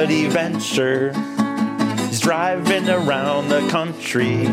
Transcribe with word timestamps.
comedy 0.00 0.28
venture. 0.28 1.12
He's 2.06 2.20
driving 2.20 2.88
around 2.88 3.48
the 3.48 3.68
country. 3.68 4.46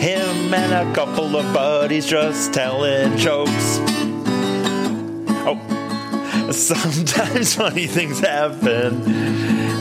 Him 0.00 0.54
and 0.54 0.72
a 0.72 0.90
couple 0.94 1.36
of 1.36 1.52
buddies 1.52 2.06
just 2.06 2.54
telling 2.54 3.14
jokes. 3.18 3.78
Oh, 5.44 6.48
sometimes 6.50 7.56
funny 7.56 7.86
things 7.86 8.20
happen, 8.20 9.02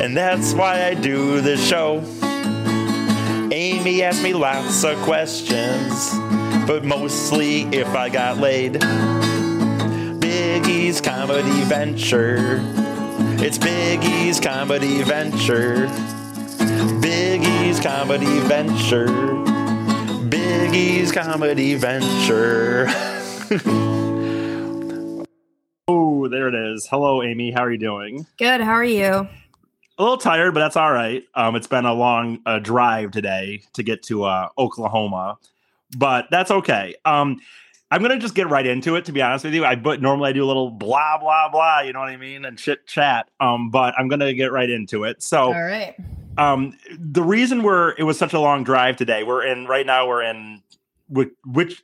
and 0.02 0.18
that's 0.18 0.54
why 0.54 0.84
I 0.84 0.96
do 0.96 1.40
this 1.40 1.66
show. 1.66 2.04
Amy 3.54 4.04
asked 4.04 4.22
me 4.22 4.34
lots 4.34 4.84
of 4.84 4.98
questions, 5.04 6.12
but 6.68 6.84
mostly 6.84 7.62
if 7.68 7.88
I 7.96 8.10
got 8.10 8.38
laid. 8.38 8.74
Biggie's 10.20 11.00
comedy 11.00 11.62
venture. 11.62 12.87
It's 13.40 13.60
Biggie's 13.60 14.40
comedy 14.40 15.04
venture. 15.04 15.88
Biggie's 17.00 17.80
comedy 17.80 18.40
venture. 18.42 19.08
Biggie's 20.28 21.12
comedy 21.12 21.76
venture. 21.76 22.88
Oh, 25.90 26.28
there 26.28 26.50
it 26.50 26.56
is. 26.56 26.86
Hello, 26.90 27.24
Amy. 27.24 27.52
How 27.52 27.64
are 27.64 27.72
you 27.72 27.78
doing? 27.78 28.26
Good. 28.38 28.60
How 28.60 28.74
are 28.74 28.84
you? 28.84 29.06
A 29.06 30.04
little 30.04 30.18
tired, 30.18 30.54
but 30.54 30.60
that's 30.60 30.76
all 30.76 30.92
right. 30.92 31.24
Um, 31.34 31.56
it's 31.56 31.68
been 31.68 31.86
a 31.86 31.94
long 31.94 32.40
uh, 32.46 32.60
drive 32.60 33.12
today 33.12 33.62
to 33.74 33.84
get 33.84 34.04
to 34.04 34.26
uh, 34.26 34.50
Oklahoma, 34.58 35.38
but 35.96 36.28
that's 36.30 36.52
okay. 36.52 36.96
Um, 37.06 37.40
I'm 37.90 38.02
gonna 38.02 38.20
just 38.20 38.36
get 38.36 38.50
right 38.50 38.66
into 38.66 38.96
it. 38.96 39.06
To 39.06 39.12
be 39.12 39.22
honest 39.22 39.46
with 39.46 39.54
you, 39.54 39.64
I 39.66 39.76
but 39.76 40.02
normally 40.02 40.30
I 40.30 40.34
do 40.34 40.44
a 40.44 40.46
little 40.48 40.70
blah 40.70 41.18
blah 41.18 41.50
blah. 41.50 41.82
You 41.82 41.94
know 41.94 42.00
what 42.00 42.10
I 42.10 42.18
mean, 42.18 42.44
and 42.46 42.58
chit 42.58 42.86
chat. 42.86 43.30
Um, 43.40 43.70
but 43.70 43.94
I'm 43.98 44.08
gonna 44.08 44.34
get 44.34 44.52
right 44.52 44.70
into 44.70 45.04
it. 45.06 45.24
So, 45.24 45.54
All 45.54 45.64
right. 45.64 45.96
um, 46.38 46.78
the 47.00 47.24
reason 47.24 47.64
we're 47.64 47.94
it 47.98 48.04
was 48.04 48.18
such 48.18 48.34
a 48.34 48.40
long 48.40 48.64
drive 48.64 48.98
today. 48.98 49.24
We're 49.24 49.46
in 49.46 49.66
right 49.68 49.86
now. 49.86 50.08
We're 50.08 50.24
in 50.24 50.62
which, 51.10 51.30
which 51.46 51.82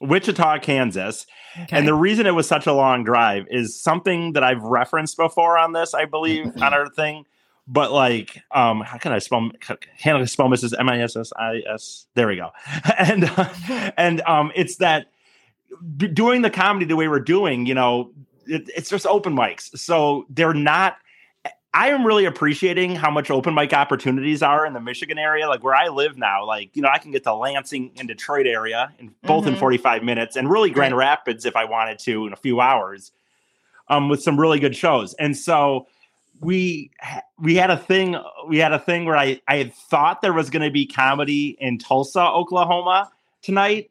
Wichita, 0.00 0.58
Kansas. 0.60 1.26
Okay. 1.62 1.76
And 1.76 1.88
the 1.88 1.94
reason 1.94 2.26
it 2.26 2.34
was 2.34 2.46
such 2.46 2.66
a 2.66 2.72
long 2.72 3.04
drive 3.04 3.46
is 3.50 3.78
something 3.80 4.34
that 4.34 4.44
I've 4.44 4.62
referenced 4.62 5.16
before 5.16 5.56
on 5.58 5.72
this, 5.72 5.94
I 5.94 6.04
believe, 6.04 6.46
on 6.62 6.74
our 6.74 6.88
thing. 6.88 7.24
But 7.66 7.92
like, 7.92 8.42
um, 8.52 8.80
how 8.82 8.98
can 8.98 9.12
I 9.12 9.18
spell? 9.18 9.50
Can 9.98 10.16
I 10.16 10.24
spell 10.26 10.48
Mrs. 10.48 10.78
M 10.78 10.88
I 10.88 11.00
S 11.00 11.16
S 11.16 11.32
I 11.36 11.62
S? 11.68 12.06
There 12.14 12.28
we 12.28 12.36
go. 12.36 12.50
And 12.98 13.24
uh, 13.24 13.48
and 13.96 14.20
um, 14.22 14.52
it's 14.54 14.76
that 14.76 15.06
doing 15.96 16.42
the 16.42 16.50
comedy 16.50 16.86
the 16.86 16.96
way 16.96 17.08
we're 17.08 17.20
doing, 17.20 17.66
you 17.66 17.74
know, 17.74 18.12
it, 18.46 18.68
it's 18.74 18.90
just 18.90 19.06
open 19.06 19.34
mics, 19.34 19.76
so 19.78 20.26
they're 20.30 20.54
not. 20.54 20.96
I 21.74 21.88
am 21.90 22.06
really 22.06 22.24
appreciating 22.24 22.96
how 22.96 23.10
much 23.10 23.30
open 23.30 23.54
mic 23.54 23.74
opportunities 23.74 24.42
are 24.42 24.64
in 24.64 24.72
the 24.72 24.80
Michigan 24.80 25.18
area, 25.18 25.46
like 25.46 25.62
where 25.62 25.74
I 25.74 25.88
live 25.88 26.16
now. 26.16 26.46
Like, 26.46 26.74
you 26.74 26.80
know, 26.80 26.88
I 26.88 26.96
can 26.96 27.10
get 27.10 27.22
to 27.24 27.34
Lansing 27.34 27.92
and 27.98 28.08
Detroit 28.08 28.46
area, 28.46 28.94
in 28.98 29.12
both 29.24 29.46
in 29.46 29.54
Mhm. 29.56 29.58
45 29.58 30.02
minutes, 30.02 30.36
and 30.36 30.48
really 30.50 30.70
Grand 30.70 30.96
Rapids 30.96 31.44
if 31.44 31.54
I 31.54 31.66
wanted 31.66 31.98
to 32.00 32.26
in 32.26 32.32
a 32.32 32.36
few 32.36 32.62
hours, 32.62 33.12
um, 33.88 34.08
with 34.08 34.22
some 34.22 34.40
really 34.40 34.58
good 34.58 34.74
shows. 34.74 35.12
And 35.14 35.36
so 35.36 35.86
we 36.40 36.90
we 37.38 37.56
had 37.56 37.70
a 37.70 37.76
thing 37.76 38.16
we 38.48 38.56
had 38.58 38.72
a 38.72 38.78
thing 38.78 39.04
where 39.04 39.16
I 39.16 39.40
I 39.46 39.56
had 39.56 39.74
thought 39.74 40.22
there 40.22 40.32
was 40.32 40.48
going 40.48 40.62
to 40.62 40.70
be 40.70 40.86
comedy 40.86 41.56
in 41.60 41.78
Tulsa, 41.78 42.22
Oklahoma 42.22 43.10
tonight, 43.42 43.90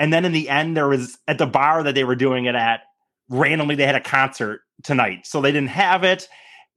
and 0.00 0.12
then 0.12 0.24
in 0.24 0.32
the 0.32 0.48
end 0.48 0.76
there 0.76 0.88
was 0.88 1.18
at 1.28 1.38
the 1.38 1.46
bar 1.46 1.84
that 1.84 1.94
they 1.94 2.02
were 2.02 2.16
doing 2.16 2.46
it 2.46 2.56
at 2.56 2.80
randomly 3.28 3.76
they 3.76 3.86
had 3.86 3.94
a 3.94 4.00
concert 4.00 4.62
tonight, 4.82 5.26
so 5.26 5.40
they 5.40 5.52
didn't 5.52 5.68
have 5.68 6.02
it, 6.02 6.28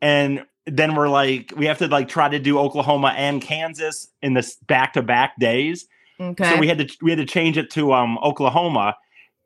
and 0.01 0.45
then 0.65 0.95
we're 0.95 1.09
like 1.09 1.53
we 1.57 1.65
have 1.65 1.79
to 1.79 1.87
like 1.87 2.07
try 2.07 2.29
to 2.29 2.39
do 2.39 2.59
Oklahoma 2.59 3.13
and 3.17 3.41
Kansas 3.41 4.07
in 4.21 4.33
this 4.33 4.55
back 4.67 4.93
to 4.93 5.01
back 5.01 5.33
days. 5.39 5.87
okay. 6.19 6.51
So 6.51 6.57
we 6.57 6.67
had 6.67 6.77
to 6.77 6.97
we 7.01 7.09
had 7.11 7.17
to 7.17 7.25
change 7.25 7.57
it 7.57 7.71
to 7.71 7.93
um 7.93 8.17
Oklahoma 8.19 8.95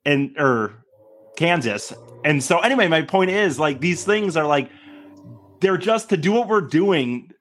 and 0.05 0.35
or 0.37 0.73
Kansas. 1.37 1.93
And 2.25 2.43
so 2.43 2.59
anyway, 2.59 2.87
my 2.87 3.03
point 3.03 3.29
is 3.29 3.59
like 3.59 3.79
these 3.79 4.03
things 4.03 4.35
are 4.35 4.45
like 4.45 4.69
they're 5.61 5.77
just 5.77 6.09
to 6.09 6.17
do 6.17 6.33
what 6.33 6.47
we're 6.47 6.61
doing. 6.61 7.31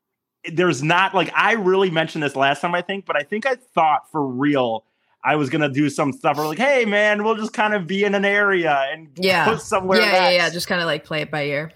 There's 0.45 0.83
not 0.83 1.15
like 1.15 1.33
I 1.35 1.53
really 1.53 1.91
mentioned 1.91 2.23
this 2.23 2.37
last 2.37 2.61
time 2.61 2.75
I 2.75 2.83
think, 2.83 3.05
but 3.05 3.17
I 3.17 3.23
think 3.23 3.47
I 3.47 3.57
thought 3.57 4.11
for 4.13 4.25
real 4.25 4.85
I 5.27 5.37
was 5.37 5.51
gonna 5.51 5.69
do 5.69 5.91
some 5.91 6.13
stuff 6.13 6.37
where 6.37 6.47
like, 6.47 6.59
hey 6.59 6.85
man, 6.85 7.25
we'll 7.25 7.35
just 7.37 7.53
kind 7.53 7.75
of 7.75 7.87
be 7.87 8.05
in 8.05 8.15
an 8.15 8.25
area 8.25 8.87
and 8.93 9.09
yeah. 9.17 9.45
put 9.45 9.61
somewhere. 9.61 10.01
yeah, 10.01 10.13
yeah, 10.13 10.31
yeah. 10.31 10.51
Just 10.51 10.69
kind 10.69 10.81
of 10.81 10.87
like 10.87 11.05
play 11.05 11.23
it 11.23 11.31
by 11.31 11.45
ear. 11.45 11.73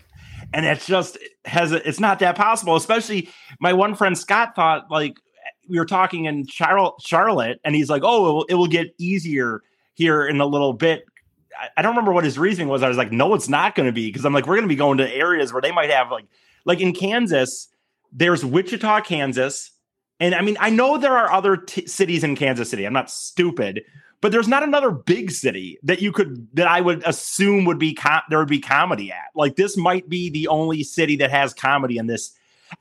and 0.52 0.66
it's 0.66 0.86
just 0.86 1.18
has 1.44 1.72
it's 1.72 2.00
not 2.00 2.18
that 2.18 2.36
possible 2.36 2.76
especially 2.76 3.28
my 3.60 3.72
one 3.72 3.94
friend 3.94 4.16
scott 4.18 4.54
thought 4.54 4.90
like 4.90 5.14
we 5.68 5.78
were 5.78 5.86
talking 5.86 6.24
in 6.24 6.46
Charlotte, 6.46 6.94
Charlotte 7.00 7.60
and 7.64 7.74
he's 7.74 7.88
like 7.88 8.02
oh 8.04 8.28
it 8.28 8.32
will, 8.32 8.44
it 8.44 8.54
will 8.54 8.66
get 8.66 8.94
easier 8.98 9.62
here 9.94 10.26
in 10.26 10.40
a 10.40 10.46
little 10.46 10.72
bit 10.72 11.04
I, 11.58 11.68
I 11.76 11.82
don't 11.82 11.92
remember 11.92 12.12
what 12.12 12.24
his 12.24 12.38
reasoning 12.38 12.68
was 12.68 12.82
i 12.82 12.88
was 12.88 12.96
like 12.96 13.12
no 13.12 13.34
it's 13.34 13.48
not 13.48 13.74
going 13.74 13.86
to 13.86 13.92
be 13.92 14.08
because 14.08 14.24
i'm 14.24 14.32
like 14.32 14.46
we're 14.46 14.56
going 14.56 14.68
to 14.68 14.68
be 14.68 14.76
going 14.76 14.98
to 14.98 15.10
areas 15.14 15.52
where 15.52 15.62
they 15.62 15.72
might 15.72 15.90
have 15.90 16.10
like 16.10 16.26
like 16.64 16.80
in 16.80 16.92
kansas 16.92 17.68
there's 18.12 18.44
wichita 18.44 19.00
kansas 19.00 19.70
and 20.20 20.34
i 20.34 20.40
mean 20.42 20.56
i 20.60 20.70
know 20.70 20.96
there 20.98 21.16
are 21.16 21.32
other 21.32 21.56
t- 21.56 21.86
cities 21.86 22.22
in 22.22 22.36
kansas 22.36 22.70
city 22.70 22.84
i'm 22.84 22.92
not 22.92 23.10
stupid 23.10 23.82
but 24.22 24.32
there's 24.32 24.48
not 24.48 24.62
another 24.62 24.90
big 24.90 25.30
city 25.30 25.78
that 25.82 26.02
you 26.02 26.12
could 26.12 26.46
that 26.52 26.66
I 26.68 26.82
would 26.82 27.02
assume 27.06 27.64
would 27.64 27.78
be 27.78 27.94
com- 27.94 28.20
there 28.28 28.38
would 28.38 28.48
be 28.50 28.60
comedy 28.60 29.10
at. 29.10 29.30
Like 29.34 29.56
this 29.56 29.78
might 29.78 30.10
be 30.10 30.28
the 30.28 30.46
only 30.48 30.82
city 30.82 31.16
that 31.16 31.30
has 31.30 31.54
comedy 31.54 31.96
in 31.96 32.06
this. 32.06 32.32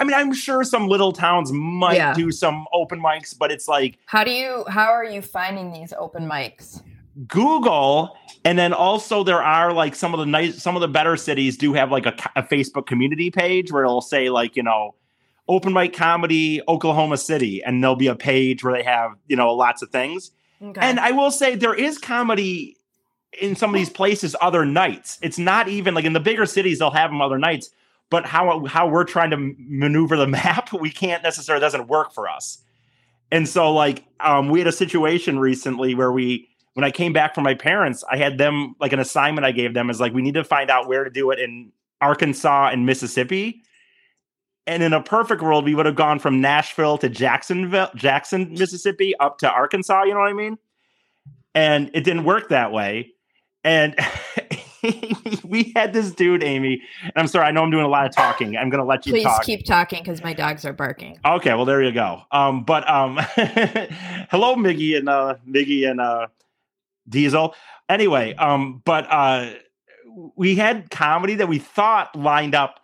I 0.01 0.03
mean, 0.03 0.15
I'm 0.15 0.33
sure 0.33 0.65
some 0.65 0.89
little 0.89 1.13
towns 1.13 1.53
might 1.53 1.95
Yeah. 1.95 2.13
do 2.13 2.29
some 2.33 2.65
open 2.73 2.99
mics, 3.01 3.33
but 3.39 3.53
it's 3.53 3.69
like 3.69 3.99
How 4.05 4.25
do 4.25 4.31
you? 4.31 4.65
How 4.67 4.89
are 4.91 5.05
you 5.05 5.21
finding 5.21 5.71
these 5.71 5.93
open 5.97 6.27
mics? 6.29 6.81
Google, 7.27 8.17
and 8.43 8.59
then 8.59 8.73
also 8.73 9.23
there 9.23 9.41
are 9.41 9.71
like 9.71 9.95
some 9.95 10.13
of 10.13 10.19
the 10.19 10.25
nice, 10.25 10.61
some 10.61 10.75
of 10.75 10.81
the 10.81 10.89
better 10.89 11.15
cities 11.15 11.55
do 11.55 11.71
have 11.71 11.89
like 11.89 12.05
a, 12.05 12.15
a 12.35 12.43
Facebook 12.43 12.85
community 12.85 13.31
page 13.31 13.71
where 13.71 13.85
it'll 13.85 14.01
say 14.01 14.29
like 14.29 14.57
you 14.57 14.63
know 14.63 14.93
open 15.49 15.73
mic 15.73 15.91
comedy 15.91 16.61
Oklahoma 16.69 17.17
City, 17.17 17.61
and 17.61 17.83
there'll 17.83 17.97
be 17.97 18.07
a 18.07 18.15
page 18.15 18.63
where 18.63 18.73
they 18.73 18.83
have 18.83 19.17
you 19.27 19.35
know 19.35 19.53
lots 19.53 19.81
of 19.81 19.89
things. 19.89 20.31
Okay. 20.61 20.79
And 20.81 20.99
I 20.99 21.11
will 21.11 21.31
say 21.31 21.55
there 21.55 21.73
is 21.73 21.97
comedy 21.97 22.77
in 23.41 23.55
some 23.55 23.69
of 23.71 23.75
these 23.75 23.89
places 23.89 24.35
other 24.41 24.65
nights. 24.65 25.17
It's 25.21 25.39
not 25.39 25.67
even 25.67 25.93
like 25.93 26.05
in 26.05 26.13
the 26.13 26.19
bigger 26.19 26.45
cities 26.45 26.79
they'll 26.79 26.91
have 26.91 27.11
them 27.11 27.21
other 27.21 27.37
nights, 27.37 27.71
but 28.09 28.25
how 28.25 28.65
how 28.65 28.87
we're 28.87 29.03
trying 29.03 29.31
to 29.31 29.55
maneuver 29.57 30.15
the 30.15 30.27
map, 30.39 30.71
we 30.71 30.91
can't 30.91 31.23
necessarily 31.23 31.59
doesn't 31.59 31.87
work 31.87 32.13
for 32.13 32.29
us. 32.29 32.59
And 33.31 33.47
so 33.47 33.73
like 33.73 34.05
um 34.19 34.49
we 34.49 34.59
had 34.59 34.67
a 34.67 34.73
situation 34.73 35.39
recently 35.39 35.95
where 35.95 36.11
we 36.11 36.47
when 36.75 36.83
I 36.83 36.91
came 36.91 37.11
back 37.11 37.35
from 37.35 37.43
my 37.43 37.55
parents, 37.55 38.03
I 38.09 38.17
had 38.17 38.37
them 38.37 38.75
like 38.79 38.93
an 38.93 38.99
assignment 38.99 39.45
I 39.45 39.51
gave 39.51 39.73
them 39.73 39.89
is 39.89 39.99
like 39.99 40.13
we 40.13 40.21
need 40.21 40.35
to 40.35 40.43
find 40.43 40.69
out 40.69 40.87
where 40.87 41.03
to 41.03 41.09
do 41.09 41.31
it 41.31 41.39
in 41.39 41.71
Arkansas 42.01 42.69
and 42.71 42.85
Mississippi. 42.85 43.63
And 44.69 44.83
in 44.83 44.93
a 44.93 45.01
perfect 45.01 45.41
world, 45.41 45.65
we 45.65 45.73
would 45.73 45.87
have 45.87 45.95
gone 45.95 46.19
from 46.19 46.41
Nashville 46.41 46.99
to 46.99 47.09
Jacksonville, 47.09 47.89
Jackson, 47.95 48.53
Mississippi, 48.53 49.15
up 49.19 49.39
to 49.39 49.49
Arkansas. 49.49 50.03
You 50.03 50.13
know 50.13 50.19
what 50.19 50.29
I 50.29 50.33
mean? 50.33 50.59
And 51.55 51.89
it 51.95 52.03
didn't 52.03 52.23
work 52.23 52.49
that 52.49 52.71
way. 52.71 53.13
And 53.63 53.95
we 55.43 55.73
had 55.75 55.91
this 55.93 56.11
dude, 56.11 56.43
Amy. 56.43 56.83
And 57.01 57.13
I'm 57.15 57.25
sorry, 57.25 57.47
I 57.47 57.51
know 57.51 57.63
I'm 57.63 57.71
doing 57.71 57.83
a 57.83 57.89
lot 57.89 58.05
of 58.05 58.15
talking. 58.15 58.55
I'm 58.57 58.69
going 58.69 58.79
to 58.79 58.85
let 58.85 59.07
you 59.07 59.13
Please 59.13 59.23
talk. 59.23 59.43
keep 59.43 59.65
talking 59.65 60.03
because 60.03 60.21
my 60.23 60.33
dogs 60.33 60.63
are 60.65 60.73
barking. 60.73 61.19
Okay, 61.25 61.55
well 61.55 61.65
there 61.65 61.81
you 61.81 61.91
go. 61.91 62.21
Um, 62.31 62.63
but 62.63 62.87
um, 62.87 63.17
hello, 64.29 64.55
Miggy 64.55 64.95
and 64.95 65.09
uh, 65.09 65.37
Miggy 65.47 65.89
and 65.89 65.99
uh, 65.99 66.27
Diesel. 67.09 67.55
Anyway, 67.89 68.35
um, 68.35 68.83
but 68.85 69.07
uh, 69.09 69.49
we 70.35 70.53
had 70.53 70.91
comedy 70.91 71.33
that 71.33 71.47
we 71.47 71.57
thought 71.57 72.15
lined 72.15 72.53
up 72.53 72.79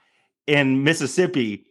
in 0.47 0.83
Mississippi, 0.83 1.63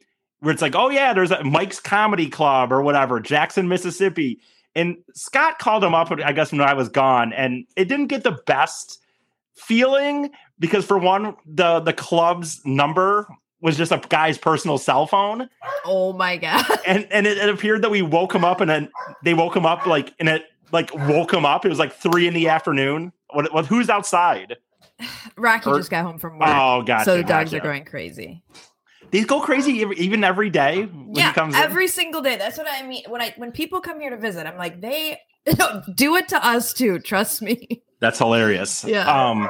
where 0.44 0.52
it's 0.52 0.62
like, 0.62 0.74
oh 0.76 0.90
yeah, 0.90 1.14
there's 1.14 1.30
a 1.30 1.42
Mike's 1.42 1.80
Comedy 1.80 2.28
Club 2.28 2.70
or 2.70 2.82
whatever, 2.82 3.18
Jackson, 3.18 3.66
Mississippi. 3.66 4.40
And 4.74 4.98
Scott 5.14 5.58
called 5.58 5.82
him 5.82 5.94
up, 5.94 6.12
I 6.12 6.32
guess, 6.32 6.52
when 6.52 6.60
I 6.60 6.74
was 6.74 6.88
gone, 6.88 7.32
and 7.32 7.64
it 7.76 7.86
didn't 7.86 8.08
get 8.08 8.24
the 8.24 8.38
best 8.46 9.00
feeling 9.54 10.30
because, 10.58 10.84
for 10.84 10.98
one, 10.98 11.34
the 11.46 11.80
the 11.80 11.92
club's 11.92 12.60
number 12.64 13.26
was 13.60 13.78
just 13.78 13.92
a 13.92 14.02
guy's 14.10 14.36
personal 14.36 14.76
cell 14.76 15.06
phone 15.06 15.48
Oh 15.86 16.12
my 16.12 16.36
god. 16.36 16.66
and 16.86 17.06
and 17.10 17.26
it, 17.26 17.38
it 17.38 17.48
appeared 17.48 17.80
that 17.82 17.90
we 17.90 18.02
woke 18.02 18.34
him 18.34 18.44
up 18.44 18.60
and 18.60 18.68
then 18.68 18.90
they 19.22 19.32
woke 19.32 19.56
him 19.56 19.64
up 19.64 19.86
like 19.86 20.12
and 20.20 20.28
it 20.28 20.44
like 20.70 20.94
woke 20.94 21.32
him 21.32 21.46
up. 21.46 21.64
It 21.64 21.70
was 21.70 21.78
like 21.78 21.94
three 21.94 22.26
in 22.26 22.34
the 22.34 22.48
afternoon. 22.48 23.12
What? 23.30 23.54
what 23.54 23.66
who's 23.66 23.88
outside? 23.88 24.56
Rocky 25.36 25.70
Or- 25.70 25.78
just 25.78 25.90
got 25.90 26.04
home 26.04 26.18
from 26.18 26.38
work. 26.38 26.48
Oh, 26.50 26.82
gotcha. 26.82 27.04
so 27.04 27.16
the 27.16 27.22
dogs 27.22 27.52
gotcha. 27.52 27.62
are 27.62 27.64
going 27.64 27.84
crazy. 27.86 28.42
These 29.14 29.26
go 29.26 29.40
crazy 29.40 29.80
ev- 29.80 29.92
even 29.92 30.24
every 30.24 30.50
day 30.50 30.86
when 30.86 31.14
yeah, 31.14 31.28
he 31.28 31.34
comes 31.34 31.54
in. 31.54 31.62
every 31.62 31.86
single 31.86 32.20
day. 32.20 32.34
That's 32.36 32.58
what 32.58 32.66
I 32.68 32.84
mean. 32.84 33.04
When 33.06 33.22
I 33.22 33.32
when 33.36 33.52
people 33.52 33.80
come 33.80 34.00
here 34.00 34.10
to 34.10 34.16
visit, 34.16 34.44
I'm 34.44 34.56
like, 34.56 34.80
they 34.80 35.20
do 35.94 36.16
it 36.16 36.26
to 36.30 36.44
us 36.44 36.72
too. 36.72 36.98
Trust 36.98 37.40
me. 37.40 37.80
That's 38.00 38.18
hilarious. 38.18 38.82
Yeah. 38.82 39.06
Um, 39.08 39.48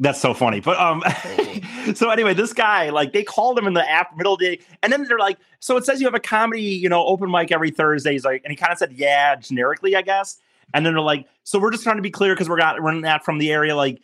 That's 0.00 0.18
so 0.18 0.32
funny. 0.32 0.60
But 0.60 0.80
um 0.80 1.04
so 1.94 2.08
anyway, 2.08 2.32
this 2.32 2.54
guy, 2.54 2.88
like 2.88 3.12
they 3.12 3.22
called 3.22 3.58
him 3.58 3.66
in 3.66 3.74
the 3.74 3.86
app 3.86 4.16
middle 4.16 4.32
of 4.32 4.38
the 4.38 4.56
day, 4.56 4.62
and 4.82 4.90
then 4.90 5.04
they're 5.04 5.18
like, 5.18 5.36
so 5.58 5.76
it 5.76 5.84
says 5.84 6.00
you 6.00 6.06
have 6.06 6.14
a 6.14 6.18
comedy, 6.18 6.62
you 6.62 6.88
know, 6.88 7.04
open 7.04 7.30
mic 7.30 7.52
every 7.52 7.70
Thursday. 7.70 8.12
He's 8.12 8.24
like, 8.24 8.40
and 8.44 8.50
he 8.50 8.56
kind 8.56 8.72
of 8.72 8.78
said, 8.78 8.92
yeah, 8.92 9.36
generically, 9.36 9.94
I 9.94 10.00
guess. 10.00 10.38
And 10.72 10.86
then 10.86 10.94
they're 10.94 11.02
like, 11.02 11.26
so 11.44 11.58
we're 11.58 11.70
just 11.70 11.82
trying 11.82 11.96
to 11.96 12.02
be 12.02 12.10
clear 12.10 12.34
because 12.34 12.48
we're 12.48 12.56
got 12.56 12.82
we're 12.82 12.94
not 12.94 13.26
from 13.26 13.36
the 13.36 13.52
area, 13.52 13.76
like, 13.76 14.00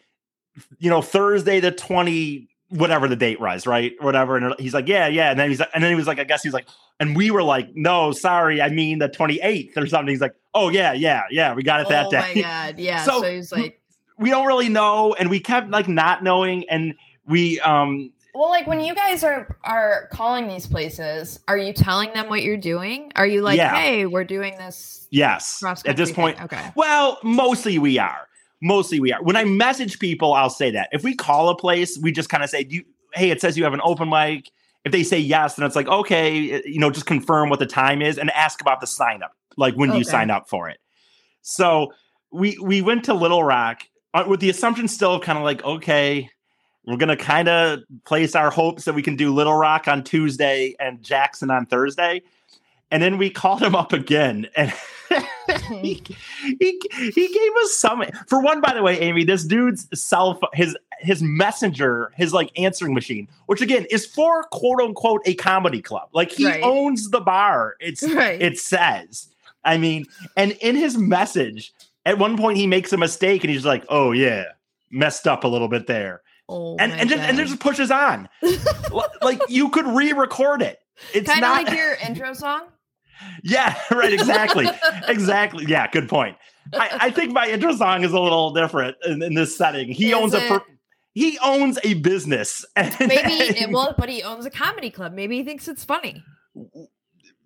you 0.79 0.91
know, 0.91 1.01
Thursday 1.01 1.61
the 1.61 1.71
20, 1.71 2.47
whatever 2.69 3.09
the 3.09 3.17
date 3.17 3.41
was, 3.41 3.67
right? 3.67 3.93
Whatever. 4.01 4.37
And 4.37 4.55
he's 4.59 4.75
like, 4.75 4.89
yeah, 4.89 5.07
yeah. 5.07 5.31
And 5.31 5.39
then 5.39 5.49
he's 5.51 5.61
like, 5.61 5.71
and 5.75 5.83
then 5.83 5.91
he 5.91 5.97
was 5.97 6.07
like, 6.07 6.19
I 6.19 6.25
guess 6.25 6.43
he's 6.43 6.53
like, 6.53 6.67
and 6.99 7.17
we 7.17 7.31
were 7.31 7.43
like, 7.43 7.71
no, 7.75 8.13
sorry, 8.13 8.61
I 8.61 8.69
mean 8.71 8.99
the 8.99 9.09
28th 9.09 9.77
or 9.77 9.87
something. 9.87 10.09
He's 10.09 10.21
like, 10.21 10.35
oh 10.55 10.69
yeah, 10.71 10.93
yeah, 10.93 11.23
yeah, 11.31 11.55
we 11.55 11.63
got 11.63 11.81
it 11.81 11.89
that 11.89 12.07
oh 12.07 12.11
day. 12.11 12.33
my 12.35 12.41
god, 12.43 12.79
yeah. 12.79 13.03
So- 13.03 13.23
So, 13.23 13.31
he's 13.31 13.53
like, 13.53 13.81
we 14.19 14.31
don't 14.31 14.47
really 14.47 14.69
know, 14.71 15.15
and 15.15 15.29
we 15.29 15.39
kept 15.41 15.69
like 15.71 15.89
not 15.89 16.23
knowing, 16.23 16.69
and 16.71 16.95
we 17.27 17.61
um 17.61 18.11
well, 18.35 18.49
like 18.51 18.67
when 18.67 18.81
you 18.81 18.95
guys 18.95 19.23
are 19.25 19.57
are 19.65 20.09
calling 20.13 20.49
these 20.49 20.67
places, 20.67 21.39
are 21.49 21.57
you 21.59 21.73
telling 21.73 22.13
them 22.15 22.29
what 22.29 22.43
you're 22.43 22.57
doing? 22.57 23.13
Are 23.17 23.27
you 23.27 23.43
like, 23.43 23.57
Yeah. 23.59 23.75
hey, 23.75 24.07
we're 24.07 24.25
doing 24.25 24.57
this 24.59 25.07
yes 25.11 25.63
at 25.87 25.97
this 25.97 26.13
point 26.13 26.43
Okay. 26.43 26.71
Well, 26.75 27.19
mostly 27.23 27.79
we 27.79 27.99
are. 27.99 28.27
Mostly 28.63 29.01
we 29.01 29.13
are. 29.13 29.23
When 29.23 29.37
I 29.37 29.45
message 29.45 29.99
people, 29.99 30.33
I'll 30.33 30.51
say 30.51 30.71
that. 30.71 30.89
If 30.93 31.05
we 31.05 31.15
call 31.15 31.49
a 31.51 31.57
place, 31.57 31.99
we 31.99 32.13
just 32.13 32.29
kind 32.29 32.43
of 32.43 32.51
say, 32.51 32.65
Do 32.65 32.77
you, 32.77 32.85
"Hey, 33.15 33.31
it 33.31 33.41
says 33.41 33.57
you 33.57 33.65
have 33.65 33.75
an 33.75 33.81
open 33.85 34.09
mic." 34.09 34.51
If 34.85 34.93
they 34.93 35.03
say 35.03 35.19
yes, 35.19 35.57
then 35.57 35.67
it's 35.67 35.75
like, 35.75 35.89
okay, 35.89 36.53
eh, 36.53 36.63
you 36.65 36.79
know, 36.79 36.91
just 36.91 37.07
confirm 37.07 37.51
what 37.51 37.59
the 37.59 37.67
time 37.67 38.01
is 38.01 38.19
and 38.19 38.31
ask 38.31 38.61
about 38.61 38.81
the 38.81 38.87
sign 38.87 39.21
up. 39.21 39.33
Like 39.57 39.75
when 39.75 39.91
do 39.91 39.99
you 39.99 40.05
sign 40.05 40.31
up 40.31 40.49
for 40.49 40.69
it? 40.69 40.79
So 41.43 41.93
we 42.31 42.57
we 42.63 42.83
went 42.83 43.05
to 43.05 43.15
Little 43.15 43.43
Rock 43.43 43.83
uh, 44.15 44.25
with 44.27 44.41
the 44.41 44.51
assumption 44.51 44.89
still 44.89 45.15
of 45.15 45.23
kind 45.23 45.39
of 45.39 45.45
like, 45.45 45.65
okay, 45.65 46.31
we're 46.85 46.97
gonna 46.97 47.17
kind 47.17 47.49
of 47.49 47.81
place 48.05 48.35
our 48.35 48.51
hopes 48.51 48.85
that 48.85 48.95
we 48.95 49.03
can 49.03 49.17
do 49.17 49.35
Little 49.35 49.57
Rock 49.57 49.89
on 49.89 50.05
Tuesday 50.05 50.75
and 50.79 51.03
Jackson 51.03 51.51
on 51.51 51.67
Thursday. 51.67 52.23
And 52.91 53.03
then 53.03 53.19
we 53.19 53.31
called 53.43 53.63
him 53.63 53.75
up 53.75 53.93
again, 53.93 54.49
and 54.57 54.73
he, 55.83 56.03
he 56.61 56.81
he 57.15 57.29
gave 57.29 57.53
us 57.65 57.75
some. 57.77 58.05
For 58.29 58.41
one, 58.41 58.61
by 58.61 58.73
the 58.75 58.83
way, 58.83 58.99
Amy, 59.01 59.25
this 59.25 59.45
dude's 59.45 59.87
cell 59.99 60.35
phone, 60.35 60.51
his 60.55 60.77
his 61.01 61.23
messenger, 61.23 62.13
his 62.17 62.33
like 62.33 62.51
answering 62.59 62.95
machine, 62.95 63.29
which 63.47 63.61
again 63.61 63.87
is 63.91 64.07
for 64.07 64.45
quote 64.45 64.81
unquote 64.81 65.23
a 65.27 65.35
comedy 65.35 65.81
club. 65.83 66.09
Like 66.13 66.31
he 66.33 66.47
Right. 66.47 66.63
owns 66.63 67.11
the 67.11 67.21
bar. 67.21 67.77
It's 67.81 68.03
Right. 68.15 68.41
it 68.41 68.59
says. 68.59 69.29
I 69.65 69.79
mean, 69.79 70.07
and 70.37 70.53
in 70.61 70.77
his 70.77 70.97
message, 70.97 71.73
at 72.05 72.19
one 72.19 72.37
point 72.37 72.57
he 72.57 72.67
makes 72.67 72.93
a 72.93 72.97
mistake, 72.97 73.43
and 73.43 73.51
he's 73.53 73.67
like, 73.67 73.85
"Oh 73.89 74.13
yeah, 74.13 74.45
messed 74.91 75.27
up 75.27 75.43
a 75.45 75.49
little 75.49 75.67
bit 75.69 75.87
there," 75.89 76.23
oh 76.49 76.77
and 76.79 76.93
and 76.93 77.11
just 77.11 77.23
and 77.23 77.37
just 77.37 77.59
pushes 77.61 77.91
on. 77.91 78.29
Like 79.23 79.41
you 79.49 79.69
could 79.71 79.87
re-record 79.87 80.63
it. 80.63 80.79
It's 81.13 81.29
kind 81.29 81.45
of 81.45 81.51
not. 81.51 81.65
like 81.65 81.77
your 81.77 81.95
intro 81.95 82.33
song. 82.33 82.63
Yeah, 83.43 83.77
right. 83.91 84.13
Exactly. 84.13 84.67
exactly. 85.09 85.65
Yeah, 85.67 85.89
good 85.91 86.09
point. 86.09 86.37
I, 86.73 86.99
I 87.01 87.11
think 87.11 87.33
my 87.33 87.47
intro 87.49 87.75
song 87.77 88.05
is 88.05 88.13
a 88.13 88.21
little 88.21 88.53
different 88.53 88.97
in, 89.05 89.23
in 89.23 89.35
this 89.35 89.57
setting. 89.57 89.89
He 89.89 90.09
Is 90.09 90.15
owns 90.15 90.35
a 90.35 90.41
per- 90.41 90.65
he 91.15 91.39
owns 91.39 91.79
a 91.85 91.95
business. 91.95 92.65
And, 92.77 92.95
Maybe 93.01 93.59
it 93.59 93.71
will, 93.71 93.95
but 93.97 94.09
he 94.09 94.23
owns 94.23 94.45
a 94.47 94.51
comedy 94.51 94.91
club. 94.91 95.13
Maybe 95.13 95.37
he 95.37 95.45
thinks 95.45 95.69
it's 95.69 95.85
funny. 95.85 96.23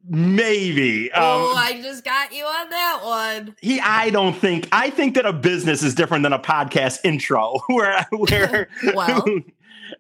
maybe. 0.09 1.13
Um, 1.13 1.23
oh, 1.23 1.55
I 1.57 1.81
just 1.81 2.05
got 2.05 2.33
you 2.33 2.45
on 2.45 2.71
that 2.71 3.01
one. 3.05 3.57
he 3.61 3.81
I 3.81 4.11
don't 4.11 4.35
think 4.35 4.69
I 4.73 4.91
think 4.91 5.15
that 5.15 5.27
a 5.27 5.33
business 5.33 5.83
is 5.83 5.95
different 5.95 6.23
than 6.23 6.33
a 6.33 6.39
podcast 6.39 7.01
intro 7.05 7.61
where 7.69 8.07
where 8.11 8.69
Well. 8.95 9.25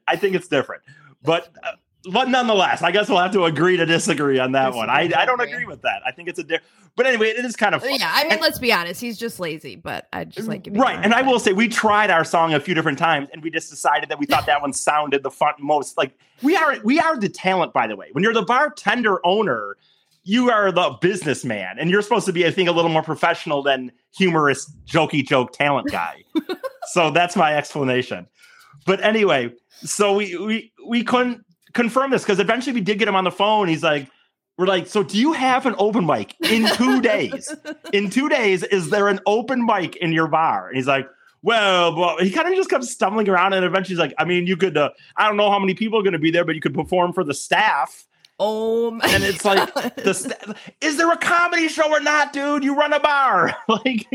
I 0.06 0.16
think 0.16 0.34
it's 0.34 0.48
different. 0.48 0.82
But 1.22 1.48
uh, 1.62 1.72
but 2.10 2.28
nonetheless, 2.28 2.82
I 2.82 2.90
guess 2.92 3.08
we'll 3.08 3.18
have 3.18 3.32
to 3.32 3.44
agree 3.44 3.76
to 3.76 3.84
disagree 3.84 4.38
on 4.38 4.52
that 4.52 4.72
one. 4.74 4.88
I, 4.88 5.10
I 5.14 5.26
don't 5.26 5.40
agree. 5.40 5.66
with 5.66 5.82
that. 5.82 6.00
I 6.06 6.12
think 6.12 6.28
it's 6.28 6.38
a 6.38 6.42
different. 6.42 6.64
But 6.96 7.06
anyway, 7.06 7.28
it 7.28 7.44
is 7.44 7.56
kind 7.56 7.74
of 7.74 7.82
fun. 7.82 7.94
Yeah, 7.98 8.10
I 8.12 8.24
mean, 8.24 8.32
And- 8.32 8.40
let's 8.40 8.58
be 8.58 8.72
honest. 8.72 9.00
He's 9.00 9.18
just 9.18 9.38
lazy, 9.38 9.76
but 9.76 10.08
I 10.12 10.24
just 10.24 10.48
like 10.48 10.66
right 10.72 10.98
and 11.02 11.12
i 11.14 11.22
will 11.22 11.38
say 11.38 11.52
we 11.52 11.68
tried 11.68 12.10
our 12.10 12.24
song 12.24 12.54
a 12.54 12.60
few 12.60 12.74
different 12.74 12.98
times 12.98 13.28
and 13.32 13.42
we 13.42 13.50
just 13.50 13.70
decided 13.70 14.08
that 14.08 14.18
we 14.18 14.26
thought 14.26 14.46
that 14.46 14.60
one 14.60 14.72
sounded 14.72 15.22
the 15.22 15.30
fun 15.30 15.54
most 15.58 15.96
like 15.98 16.12
we 16.42 16.56
are 16.56 16.76
we 16.84 16.98
are 16.98 17.18
the 17.18 17.28
talent 17.28 17.72
by 17.72 17.86
the 17.86 17.96
way 17.96 18.08
when 18.12 18.22
you're 18.24 18.32
the 18.34 18.42
bartender 18.42 19.24
owner 19.24 19.76
you 20.24 20.50
are 20.50 20.70
the 20.72 20.96
businessman 21.00 21.78
and 21.78 21.90
you're 21.90 22.02
supposed 22.02 22.26
to 22.26 22.32
be 22.32 22.46
i 22.46 22.50
think 22.50 22.68
a 22.68 22.72
little 22.72 22.90
more 22.90 23.02
professional 23.02 23.62
than 23.62 23.90
humorous 24.16 24.70
jokey 24.86 25.26
joke 25.26 25.52
talent 25.52 25.88
guy 25.92 26.22
so 26.88 27.10
that's 27.10 27.36
my 27.36 27.54
explanation 27.56 28.26
but 28.86 29.02
anyway 29.02 29.50
so 29.82 30.14
we 30.14 30.36
we 30.36 30.72
we 30.86 31.02
couldn't 31.04 31.44
confirm 31.74 32.10
this 32.10 32.22
because 32.22 32.38
eventually 32.38 32.74
we 32.74 32.80
did 32.80 32.98
get 32.98 33.08
him 33.08 33.16
on 33.16 33.24
the 33.24 33.30
phone 33.30 33.68
he's 33.68 33.82
like 33.82 34.08
we're 34.58 34.66
like 34.66 34.86
so 34.86 35.02
do 35.02 35.18
you 35.18 35.32
have 35.32 35.66
an 35.66 35.74
open 35.78 36.04
mic 36.04 36.34
in 36.40 36.66
two 36.76 37.00
days 37.12 37.52
in 37.92 38.10
two 38.10 38.28
days, 38.28 38.62
is 38.64 38.90
there 38.90 39.08
an 39.08 39.20
open 39.26 39.64
mic 39.64 39.96
in 39.96 40.12
your 40.12 40.28
bar? 40.28 40.68
And 40.68 40.76
he's 40.76 40.86
like, 40.86 41.08
well, 41.42 41.96
well, 41.96 42.18
he 42.18 42.30
kind 42.30 42.48
of 42.48 42.54
just 42.54 42.68
kept 42.68 42.84
stumbling 42.84 43.28
around, 43.28 43.54
and 43.54 43.64
eventually 43.64 43.94
he's 43.94 44.00
like, 44.00 44.14
I 44.18 44.24
mean, 44.24 44.46
you 44.46 44.56
could, 44.56 44.76
uh, 44.76 44.90
I 45.16 45.26
don't 45.26 45.36
know 45.36 45.50
how 45.50 45.58
many 45.58 45.74
people 45.74 45.98
are 45.98 46.02
going 46.02 46.12
to 46.12 46.18
be 46.18 46.30
there, 46.30 46.44
but 46.44 46.54
you 46.54 46.60
could 46.60 46.74
perform 46.74 47.12
for 47.12 47.24
the 47.24 47.34
staff. 47.34 48.06
Oh 48.38 48.90
my 48.90 49.06
And 49.08 49.22
it's 49.22 49.44
like, 49.44 49.74
the 49.96 50.14
sta- 50.14 50.54
is 50.80 50.96
there 50.96 51.10
a 51.10 51.16
comedy 51.16 51.68
show 51.68 51.90
or 51.90 52.00
not, 52.00 52.32
dude? 52.32 52.64
You 52.64 52.76
run 52.76 52.92
a 52.92 53.00
bar, 53.00 53.56
like, 53.68 54.06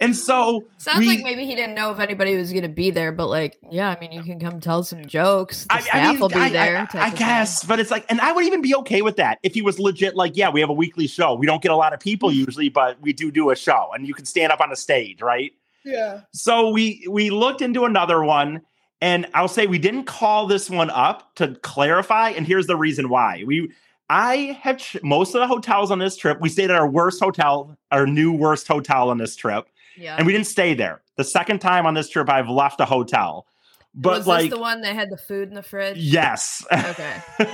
and 0.00 0.14
so 0.14 0.66
Sounds 0.78 1.00
we- 1.00 1.08
like 1.08 1.22
maybe 1.22 1.46
he 1.46 1.54
didn't 1.54 1.74
know 1.74 1.90
if 1.90 1.98
anybody 1.98 2.36
was 2.36 2.52
going 2.52 2.62
to 2.64 2.68
be 2.68 2.90
there, 2.90 3.12
but 3.12 3.28
like, 3.28 3.58
yeah, 3.70 3.88
I 3.88 3.98
mean, 3.98 4.12
you 4.12 4.22
can 4.22 4.38
come 4.38 4.60
tell 4.60 4.82
some 4.82 5.06
jokes. 5.06 5.64
The 5.64 5.74
I, 5.74 5.80
staff 5.80 5.94
I 5.94 6.10
mean, 6.10 6.20
will 6.20 6.28
be 6.28 6.34
I, 6.36 6.48
there. 6.50 6.76
I- 6.78 6.84
type 6.84 6.94
I 6.96 7.06
of 7.06 7.12
thing. 7.14 7.18
guess, 7.18 7.64
but 7.64 7.80
it's 7.80 7.90
like, 7.90 8.04
and 8.08 8.20
I 8.20 8.32
would 8.32 8.44
even 8.44 8.60
be 8.60 8.74
okay 8.76 9.02
with 9.02 9.16
that 9.16 9.38
if 9.42 9.54
he 9.54 9.62
was 9.62 9.78
legit. 9.78 10.14
Like, 10.14 10.36
yeah, 10.36 10.50
we 10.50 10.60
have 10.60 10.70
a 10.70 10.74
weekly 10.74 11.06
show. 11.06 11.34
We 11.34 11.46
don't 11.46 11.62
get 11.62 11.72
a 11.72 11.76
lot 11.76 11.92
of 11.92 12.00
people 12.00 12.28
mm-hmm. 12.28 12.40
usually, 12.40 12.68
but 12.68 13.00
we 13.00 13.12
do 13.12 13.30
do 13.30 13.50
a 13.50 13.56
show, 13.56 13.90
and 13.94 14.06
you 14.06 14.14
can 14.14 14.26
stand 14.26 14.52
up 14.52 14.60
on 14.60 14.70
the 14.70 14.76
stage, 14.76 15.22
right? 15.22 15.52
Yeah. 15.84 16.22
So 16.32 16.70
we 16.70 17.06
we 17.08 17.30
looked 17.30 17.62
into 17.62 17.84
another 17.84 18.22
one, 18.22 18.60
and 19.00 19.26
I'll 19.34 19.48
say 19.48 19.66
we 19.66 19.78
didn't 19.78 20.04
call 20.04 20.46
this 20.46 20.68
one 20.68 20.90
up 20.90 21.34
to 21.36 21.54
clarify. 21.62 22.30
And 22.30 22.46
here's 22.46 22.66
the 22.66 22.76
reason 22.76 23.08
why. 23.08 23.44
We 23.46 23.70
I 24.10 24.58
have 24.60 24.78
ch- 24.78 24.96
most 25.02 25.34
of 25.34 25.40
the 25.40 25.46
hotels 25.46 25.90
on 25.90 25.98
this 25.98 26.16
trip. 26.16 26.40
We 26.40 26.48
stayed 26.48 26.70
at 26.70 26.76
our 26.76 26.88
worst 26.88 27.20
hotel, 27.20 27.76
our 27.90 28.06
new 28.06 28.32
worst 28.32 28.68
hotel 28.68 29.10
on 29.10 29.18
this 29.18 29.36
trip, 29.36 29.68
Yeah. 29.96 30.16
and 30.16 30.26
we 30.26 30.32
didn't 30.32 30.46
stay 30.46 30.74
there. 30.74 31.02
The 31.16 31.24
second 31.24 31.60
time 31.60 31.86
on 31.86 31.94
this 31.94 32.08
trip, 32.08 32.28
I've 32.28 32.48
left 32.48 32.80
a 32.80 32.84
hotel, 32.84 33.46
but 33.94 34.18
was 34.18 34.26
like 34.26 34.50
this 34.50 34.50
the 34.50 34.60
one 34.60 34.82
that 34.82 34.94
had 34.94 35.10
the 35.10 35.16
food 35.16 35.48
in 35.48 35.54
the 35.54 35.62
fridge? 35.62 35.98
yes. 35.98 36.64
Okay. 36.72 37.16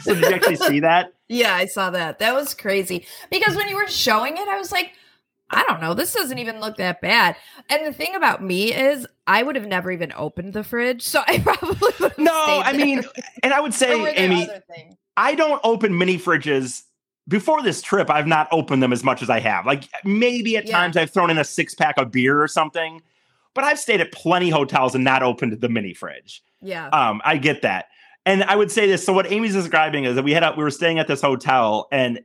so 0.00 0.14
did 0.14 0.24
you 0.24 0.34
actually 0.34 0.56
see 0.56 0.80
that? 0.80 1.12
Yeah, 1.28 1.54
I 1.54 1.66
saw 1.66 1.90
that. 1.90 2.18
That 2.18 2.34
was 2.34 2.54
crazy. 2.54 3.06
Because 3.30 3.56
when 3.56 3.68
you 3.68 3.76
were 3.76 3.88
showing 3.88 4.36
it, 4.36 4.48
I 4.48 4.58
was 4.58 4.72
like, 4.72 4.92
I 5.50 5.64
don't 5.64 5.80
know. 5.80 5.94
This 5.94 6.12
doesn't 6.12 6.38
even 6.38 6.60
look 6.60 6.76
that 6.76 7.00
bad. 7.00 7.36
And 7.68 7.84
the 7.84 7.92
thing 7.92 8.14
about 8.14 8.42
me 8.42 8.72
is, 8.72 9.06
I 9.26 9.42
would 9.42 9.56
have 9.56 9.66
never 9.66 9.90
even 9.90 10.12
opened 10.16 10.52
the 10.52 10.62
fridge, 10.62 11.02
so 11.02 11.22
I 11.26 11.38
probably 11.40 11.76
would 11.80 11.94
have 11.94 12.18
No, 12.18 12.32
I 12.64 12.72
mean, 12.72 13.02
and 13.42 13.52
I 13.52 13.60
would 13.60 13.74
say, 13.74 14.14
Amy. 14.16 14.48
I 15.16 15.34
don't 15.34 15.60
open 15.64 15.98
mini 15.98 16.18
fridges. 16.18 16.84
Before 17.30 17.62
this 17.62 17.80
trip, 17.80 18.10
I've 18.10 18.26
not 18.26 18.48
opened 18.50 18.82
them 18.82 18.92
as 18.92 19.04
much 19.04 19.22
as 19.22 19.30
I 19.30 19.38
have. 19.40 19.64
Like 19.64 19.84
maybe 20.04 20.56
at 20.56 20.66
Yeah. 20.66 20.72
times 20.72 20.96
I've 20.96 21.10
thrown 21.10 21.30
in 21.30 21.38
a 21.38 21.44
six 21.44 21.74
pack 21.74 21.96
of 21.96 22.10
beer 22.10 22.42
or 22.42 22.48
something, 22.48 23.00
but 23.54 23.62
I've 23.64 23.78
stayed 23.78 24.00
at 24.00 24.10
plenty 24.12 24.50
hotels 24.50 24.94
and 24.94 25.04
not 25.04 25.22
opened 25.22 25.60
the 25.60 25.68
mini 25.68 25.94
fridge. 25.94 26.42
Yeah. 26.60 26.88
Um, 26.88 27.22
I 27.24 27.36
get 27.36 27.62
that. 27.62 27.86
And 28.26 28.42
I 28.44 28.56
would 28.56 28.70
say 28.70 28.86
this. 28.86 29.04
So 29.06 29.12
what 29.12 29.30
Amy's 29.30 29.54
describing 29.54 30.04
is 30.04 30.16
that 30.16 30.24
we 30.24 30.32
had 30.32 30.42
a, 30.42 30.52
we 30.56 30.62
were 30.64 30.70
staying 30.70 30.98
at 30.98 31.06
this 31.08 31.22
hotel 31.22 31.86
and 31.92 32.20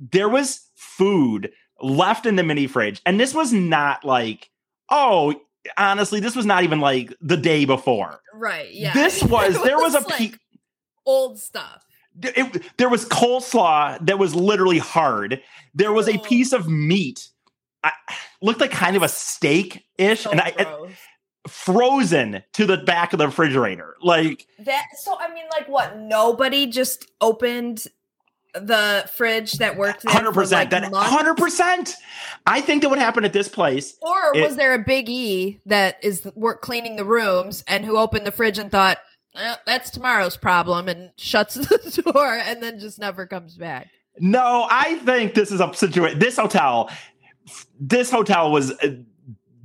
there 0.00 0.28
was 0.28 0.68
food 0.74 1.50
left 1.80 2.24
in 2.26 2.36
the 2.36 2.42
mini 2.42 2.66
fridge. 2.66 3.00
And 3.06 3.20
this 3.20 3.34
was 3.34 3.52
not 3.52 4.04
like, 4.04 4.50
oh, 4.90 5.34
honestly, 5.76 6.20
this 6.20 6.34
was 6.34 6.46
not 6.46 6.64
even 6.64 6.80
like 6.80 7.12
the 7.20 7.36
day 7.36 7.64
before. 7.64 8.20
right. 8.34 8.72
Yeah. 8.72 8.92
This 8.94 9.22
was 9.36 9.54
It 9.56 9.64
there 9.64 9.78
was 9.78 9.94
a 9.94 10.00
like 10.00 10.16
pe- 10.32 10.38
old 11.04 11.38
stuff. 11.38 11.84
It, 12.22 12.62
there 12.78 12.88
was 12.88 13.04
coleslaw 13.06 14.04
that 14.06 14.18
was 14.18 14.34
literally 14.34 14.78
hard. 14.78 15.42
There 15.74 15.92
was 15.92 16.08
a 16.08 16.18
Oh. 16.18 16.22
piece 16.22 16.52
of 16.52 16.68
meat, 16.68 17.28
I, 17.84 17.92
looked 18.40 18.60
like 18.60 18.70
kind 18.70 18.96
of 18.96 19.02
a 19.02 19.08
steak 19.08 19.84
ish, 19.98 20.22
So 20.22 20.30
and 20.30 20.40
I, 20.40 20.50
gross. 20.52 20.92
frozen 21.48 22.42
to 22.54 22.66
the 22.66 22.78
back 22.78 23.12
of 23.12 23.18
the 23.18 23.26
refrigerator. 23.26 23.96
Like, 24.02 24.46
That 24.60 24.84
so 25.02 25.16
I 25.18 25.32
mean, 25.32 25.44
like 25.50 25.68
what? 25.68 25.98
Nobody 25.98 26.66
just 26.66 27.06
opened 27.20 27.86
the 28.54 29.08
fridge 29.14 29.52
that 29.54 29.76
worked 29.76 30.02
there 30.02 30.14
100% 30.14 30.50
like, 30.52 30.70
That 30.70 30.90
months? 30.90 31.10
hundred 31.10 31.34
percent. 31.36 31.94
I 32.46 32.62
think 32.62 32.80
that 32.82 32.88
would 32.88 32.98
happen 32.98 33.24
at 33.26 33.34
this 33.34 33.48
place. 33.48 33.96
Or 34.00 34.34
It- 34.34 34.42
was 34.42 34.56
there 34.56 34.72
a 34.72 34.78
big 34.78 35.08
E 35.10 35.60
that 35.66 35.98
is 36.02 36.26
work 36.34 36.62
cleaning 36.62 36.96
the 36.96 37.04
rooms 37.04 37.62
and 37.68 37.84
who 37.84 37.98
opened 37.98 38.26
the 38.26 38.32
fridge 38.32 38.58
and 38.58 38.70
thought 38.72 38.98
"Eh, 39.36 39.56
that's 39.66 39.90
tomorrow's 39.90 40.36
problem 40.36 40.88
and 40.88 41.10
shuts 41.16 41.54
the 41.54 42.02
door 42.12 42.34
and 42.34 42.62
then 42.62 42.78
just 42.78 42.98
never 42.98 43.26
comes 43.26 43.56
back? 43.56 43.88
No, 44.18 44.66
I 44.70 44.96
think 45.00 45.34
this 45.34 45.52
is 45.52 45.60
a 45.60 45.72
situation. 45.74 46.18
This 46.18 46.36
hotel, 46.36 46.90
this 47.78 48.10
hotel 48.10 48.50
was 48.50 48.72
uh, 48.72 48.96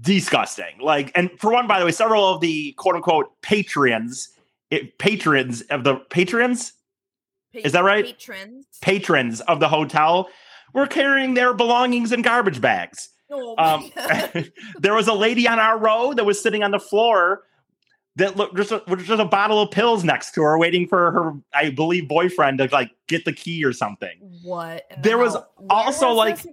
disgusting. 0.01 0.79
Like, 0.81 1.11
and 1.15 1.29
for 1.39 1.51
one, 1.53 1.67
by 1.67 1.79
the 1.79 1.85
way, 1.85 1.91
several 1.91 2.27
of 2.33 2.41
the 2.41 2.73
quote 2.73 2.95
unquote 2.95 3.41
patrons, 3.41 4.29
it, 4.69 4.97
patrons 4.97 5.61
of 5.61 5.83
the 5.83 5.95
patrons, 6.09 6.73
Is 7.53 7.71
that 7.71 7.83
right? 7.83 8.05
Patrons. 8.05 8.65
patrons 8.81 9.41
of 9.41 9.59
the 9.59 9.69
hotel 9.69 10.29
were 10.73 10.87
carrying 10.87 11.33
their 11.33 11.53
belongings 11.53 12.11
in 12.11 12.21
garbage 12.21 12.61
bags. 12.61 13.09
Oh 13.29 13.55
Um, 13.57 13.91
there 14.79 14.93
was 14.93 15.07
a 15.07 15.13
lady 15.13 15.47
on 15.47 15.59
our 15.59 15.77
row 15.77 16.13
that 16.13 16.25
was 16.25 16.41
sitting 16.41 16.63
on 16.63 16.71
the 16.71 16.79
floor 16.79 17.43
that 18.17 18.35
look 18.35 18.55
just 18.55 18.71
a, 18.71 18.81
just 18.97 19.09
a 19.21 19.25
bottle 19.25 19.61
of 19.61 19.71
pills 19.71 20.03
next 20.03 20.31
to 20.33 20.41
her, 20.43 20.57
waiting 20.57 20.87
for 20.87 21.11
her, 21.11 21.33
I 21.53 21.69
believe, 21.71 22.07
boyfriend 22.07 22.57
to 22.59 22.69
like 22.71 22.91
get 23.07 23.25
the 23.25 23.33
key 23.33 23.63
or 23.63 23.73
something. 23.73 24.17
what? 24.43 24.85
the 24.89 25.01
there 25.01 25.17
was 25.17 25.33
hell? 25.33 25.49
Also, 25.69 26.09
was 26.09 26.17
like- 26.17 26.35
this? 26.41 26.47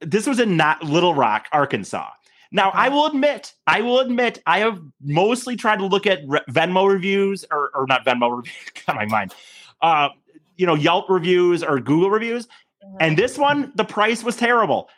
This 0.00 0.26
was 0.26 0.40
in 0.40 0.56
not 0.58 0.82
Little 0.82 1.14
Rock, 1.14 1.46
Arkansas. 1.52 2.10
Now, 2.52 2.68
Okay. 2.68 2.78
I 2.78 2.88
will 2.90 3.06
admit, 3.06 3.54
I 3.66 3.80
will 3.80 3.98
admit, 4.00 4.42
I 4.46 4.58
have 4.58 4.78
mostly 5.02 5.56
tried 5.56 5.78
to 5.78 5.86
look 5.86 6.06
at 6.06 6.20
re- 6.26 6.42
Venmo 6.50 6.86
reviews 6.92 7.44
or, 7.50 7.70
or 7.74 7.86
not 7.86 8.04
Venmo 8.04 8.36
reviews, 8.36 8.54
got 8.86 8.94
my 8.96 9.06
mind, 9.06 9.34
uh, 9.80 10.10
you 10.56 10.66
know, 10.66 10.74
Yelp 10.74 11.08
reviews 11.08 11.62
or 11.62 11.80
Google 11.80 12.10
reviews. 12.10 12.46
Mhm. 12.46 12.96
And 13.00 13.16
this 13.18 13.38
one, 13.38 13.72
the 13.74 13.84
price 13.84 14.22
was 14.22 14.36
terrible, 14.36 14.90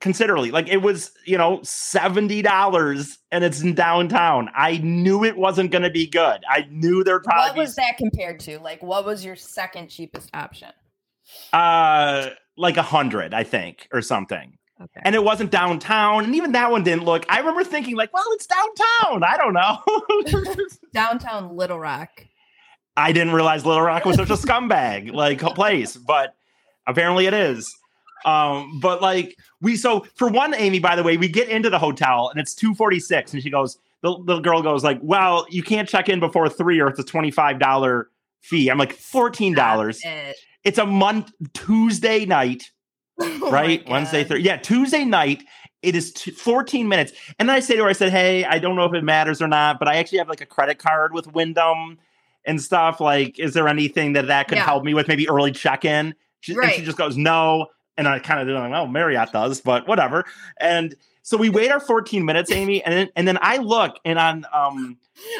considerably. 0.00 0.50
Like 0.50 0.68
it 0.68 0.78
was, 0.78 1.12
you 1.26 1.38
know, 1.38 1.60
seventy 1.62 2.42
dollars, 2.42 3.18
and 3.30 3.44
it's 3.44 3.60
in 3.60 3.74
downtown. 3.74 4.50
I 4.54 4.78
knew 4.78 5.24
it 5.24 5.36
wasn't 5.36 5.70
going 5.70 5.82
to 5.82 5.90
be 5.90 6.06
good. 6.06 6.40
I 6.48 6.66
knew 6.70 7.04
there'd 7.04 7.24
what 7.24 7.34
probably 7.34 7.60
was 7.60 7.76
that 7.76 7.96
compared 7.96 8.40
to? 8.40 8.58
Like, 8.58 8.82
what 8.82 9.04
was 9.04 9.24
your 9.24 9.36
second 9.36 9.88
cheapest 9.88 10.30
option? 10.34 10.70
uh, 11.52 12.30
like 12.56 12.76
a 12.76 12.82
hundred, 12.82 13.34
I 13.34 13.44
think, 13.44 13.88
or 13.92 14.02
something. 14.02 14.56
Okay. 14.80 15.00
And 15.02 15.14
it 15.14 15.24
wasn't 15.24 15.50
downtown, 15.50 16.24
and 16.24 16.34
even 16.36 16.52
that 16.52 16.70
one 16.70 16.84
didn't 16.84 17.04
look. 17.04 17.26
I 17.28 17.38
remember 17.40 17.64
thinking, 17.64 17.96
like, 17.96 18.12
well, 18.12 18.24
it's 18.30 18.46
downtown. 18.46 19.24
I 19.24 19.36
don't 19.36 19.52
know. 19.52 20.64
Downtown 20.94 21.56
Little 21.56 21.80
Rock. 21.80 22.10
I 22.96 23.12
didn't 23.12 23.32
realize 23.32 23.66
Little 23.66 23.82
Rock 23.82 24.04
was 24.04 24.16
such 24.16 24.30
a 24.30 24.34
scumbag 24.34 25.12
like 25.12 25.40
place, 25.40 25.96
but 25.96 26.34
apparently 26.86 27.26
it 27.26 27.34
is. 27.34 27.72
Um, 28.24 28.80
but 28.80 29.00
like 29.02 29.36
we 29.60 29.76
so 29.76 30.06
for 30.14 30.28
one, 30.28 30.54
Amy, 30.54 30.78
by 30.78 30.96
the 30.96 31.02
way, 31.02 31.16
we 31.16 31.28
get 31.28 31.48
into 31.48 31.70
the 31.70 31.78
hotel 31.78 32.28
and 32.30 32.40
it's 32.40 32.54
246, 32.54 33.32
and 33.34 33.42
she 33.42 33.50
goes, 33.50 33.78
the, 34.02 34.16
the 34.24 34.38
girl 34.40 34.62
goes, 34.62 34.84
like, 34.84 34.98
well, 35.02 35.46
you 35.50 35.62
can't 35.62 35.88
check 35.88 36.08
in 36.08 36.20
before 36.20 36.48
three 36.48 36.80
or 36.80 36.86
it's 36.88 37.00
a 37.00 37.04
$25 37.04 38.04
fee. 38.42 38.68
I'm 38.70 38.78
like, 38.78 38.96
$14. 38.96 40.00
It. 40.04 40.36
It's 40.64 40.78
a 40.78 40.86
month 40.86 41.32
Tuesday 41.52 42.24
night, 42.24 42.70
Oh 43.20 43.50
right? 43.50 43.88
Wednesday. 43.88 44.22
Thursday. 44.24 44.44
Yeah, 44.44 44.56
Tuesday 44.56 45.04
night. 45.04 45.42
It 45.82 45.94
is 45.96 46.12
t- 46.12 46.30
14 46.32 46.88
minutes. 46.88 47.12
And 47.38 47.48
then 47.48 47.56
I 47.56 47.60
say 47.60 47.76
to 47.76 47.82
her, 47.84 47.88
I 47.88 47.92
said, 47.92 48.10
Hey, 48.10 48.44
I 48.44 48.58
don't 48.58 48.74
know 48.76 48.84
if 48.84 48.94
it 48.94 49.04
matters 49.04 49.40
or 49.40 49.46
not, 49.48 49.78
but 49.78 49.86
I 49.88 49.96
actually 49.96 50.18
have 50.18 50.28
like 50.28 50.40
a 50.40 50.46
credit 50.46 50.78
card 50.78 51.12
with 51.12 51.32
Wyndham 51.32 51.98
and 52.44 52.60
stuff. 52.60 53.00
Like, 53.00 53.38
is 53.38 53.54
there 53.54 53.68
anything 53.68 54.12
that 54.14 54.26
that 54.26 54.48
could 54.48 54.58
Yeah. 54.58 54.64
help 54.64 54.82
me 54.84 54.94
with? 54.94 55.06
Maybe 55.08 55.28
early 55.28 55.52
check 55.52 55.84
in? 55.84 56.14
She, 56.40 56.54
And 56.54 56.70
she 56.72 56.82
just 56.84 56.98
goes, 56.98 57.16
No. 57.16 57.66
And 57.98 58.08
I 58.08 58.18
kind 58.20 58.40
of 58.40 58.46
did 58.46 58.54
like, 58.54 58.70
well, 58.70 58.86
Marriott 58.86 59.32
does, 59.32 59.60
but 59.60 59.86
whatever. 59.86 60.24
And 60.58 60.94
so 61.22 61.36
we 61.36 61.50
wait 61.50 61.70
our 61.70 61.80
14 61.80 62.24
minutes, 62.24 62.50
Amy, 62.50 62.82
and 62.82 62.94
then, 62.94 63.08
and 63.14 63.28
then 63.28 63.38
I 63.42 63.58
look 63.58 63.96
and 64.06 64.18
on 64.18 64.46
um 64.54 64.96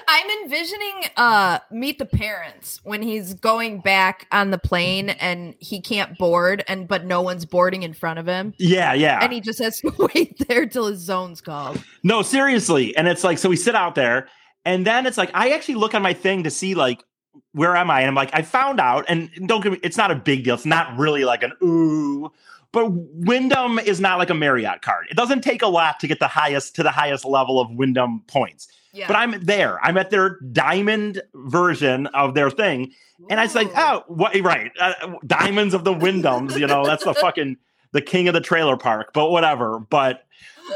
I'm 0.06 0.42
envisioning 0.42 1.04
uh 1.16 1.60
meet 1.70 1.98
the 1.98 2.04
parents 2.04 2.80
when 2.82 3.00
he's 3.00 3.32
going 3.32 3.80
back 3.80 4.26
on 4.30 4.50
the 4.50 4.58
plane 4.58 5.08
and 5.08 5.54
he 5.60 5.80
can't 5.80 6.18
board 6.18 6.62
and 6.68 6.86
but 6.88 7.06
no 7.06 7.22
one's 7.22 7.46
boarding 7.46 7.84
in 7.84 7.94
front 7.94 8.18
of 8.18 8.26
him 8.26 8.52
yeah, 8.58 8.92
yeah. 8.92 9.20
and 9.22 9.32
he 9.32 9.40
just 9.40 9.60
has 9.60 9.80
to 9.80 10.10
wait 10.14 10.46
there 10.48 10.66
till 10.66 10.86
his 10.88 11.00
zone's 11.00 11.40
called. 11.40 11.82
No, 12.02 12.22
seriously. 12.22 12.96
And 12.96 13.08
it's 13.08 13.24
like, 13.24 13.38
so 13.38 13.48
we 13.48 13.56
sit 13.56 13.74
out 13.74 13.94
there, 13.94 14.28
and 14.64 14.86
then 14.86 15.06
it's 15.06 15.18
like, 15.18 15.30
I 15.34 15.50
actually 15.50 15.76
look 15.76 15.94
on 15.94 16.02
my 16.02 16.14
thing 16.14 16.44
to 16.44 16.50
see, 16.50 16.74
like, 16.74 17.04
where 17.52 17.76
am 17.76 17.90
I? 17.90 18.00
And 18.00 18.08
I'm 18.08 18.14
like, 18.14 18.30
I 18.32 18.42
found 18.42 18.80
out, 18.80 19.04
and 19.08 19.30
don't 19.46 19.62
get 19.62 19.72
me, 19.72 19.80
it's 19.82 19.96
not 19.96 20.10
a 20.10 20.14
big 20.14 20.44
deal. 20.44 20.54
It's 20.54 20.66
not 20.66 20.96
really 20.96 21.24
like 21.24 21.42
an 21.42 21.52
ooh, 21.62 22.30
but 22.72 22.90
Wyndham 22.90 23.78
is 23.78 24.00
not 24.00 24.18
like 24.18 24.30
a 24.30 24.34
Marriott 24.34 24.82
card. 24.82 25.06
It 25.10 25.16
doesn't 25.16 25.40
take 25.42 25.62
a 25.62 25.66
lot 25.66 26.00
to 26.00 26.06
get 26.06 26.18
the 26.18 26.28
highest 26.28 26.76
to 26.76 26.82
the 26.82 26.90
highest 26.90 27.24
level 27.24 27.60
of 27.60 27.70
Wyndham 27.70 28.22
points. 28.26 28.68
Yeah. 28.92 29.06
But 29.06 29.16
I'm 29.16 29.44
there. 29.44 29.82
I'm 29.84 29.96
at 29.96 30.10
their 30.10 30.38
diamond 30.52 31.22
version 31.34 32.06
of 32.08 32.34
their 32.34 32.50
thing. 32.50 32.92
And 33.30 33.40
I 33.40 33.44
was 33.44 33.54
like, 33.54 33.70
oh, 33.76 34.04
what? 34.08 34.38
Right, 34.40 34.70
uh, 34.78 35.14
diamonds 35.26 35.74
of 35.74 35.84
the 35.84 35.92
Wyndhams. 35.92 36.58
You 36.58 36.66
know, 36.66 36.84
that's 36.86 37.04
the 37.04 37.14
fucking 37.20 37.56
the 37.92 38.00
king 38.00 38.28
of 38.28 38.34
the 38.34 38.40
trailer 38.40 38.76
park. 38.76 39.12
But 39.12 39.30
whatever. 39.30 39.78
But 39.78 40.24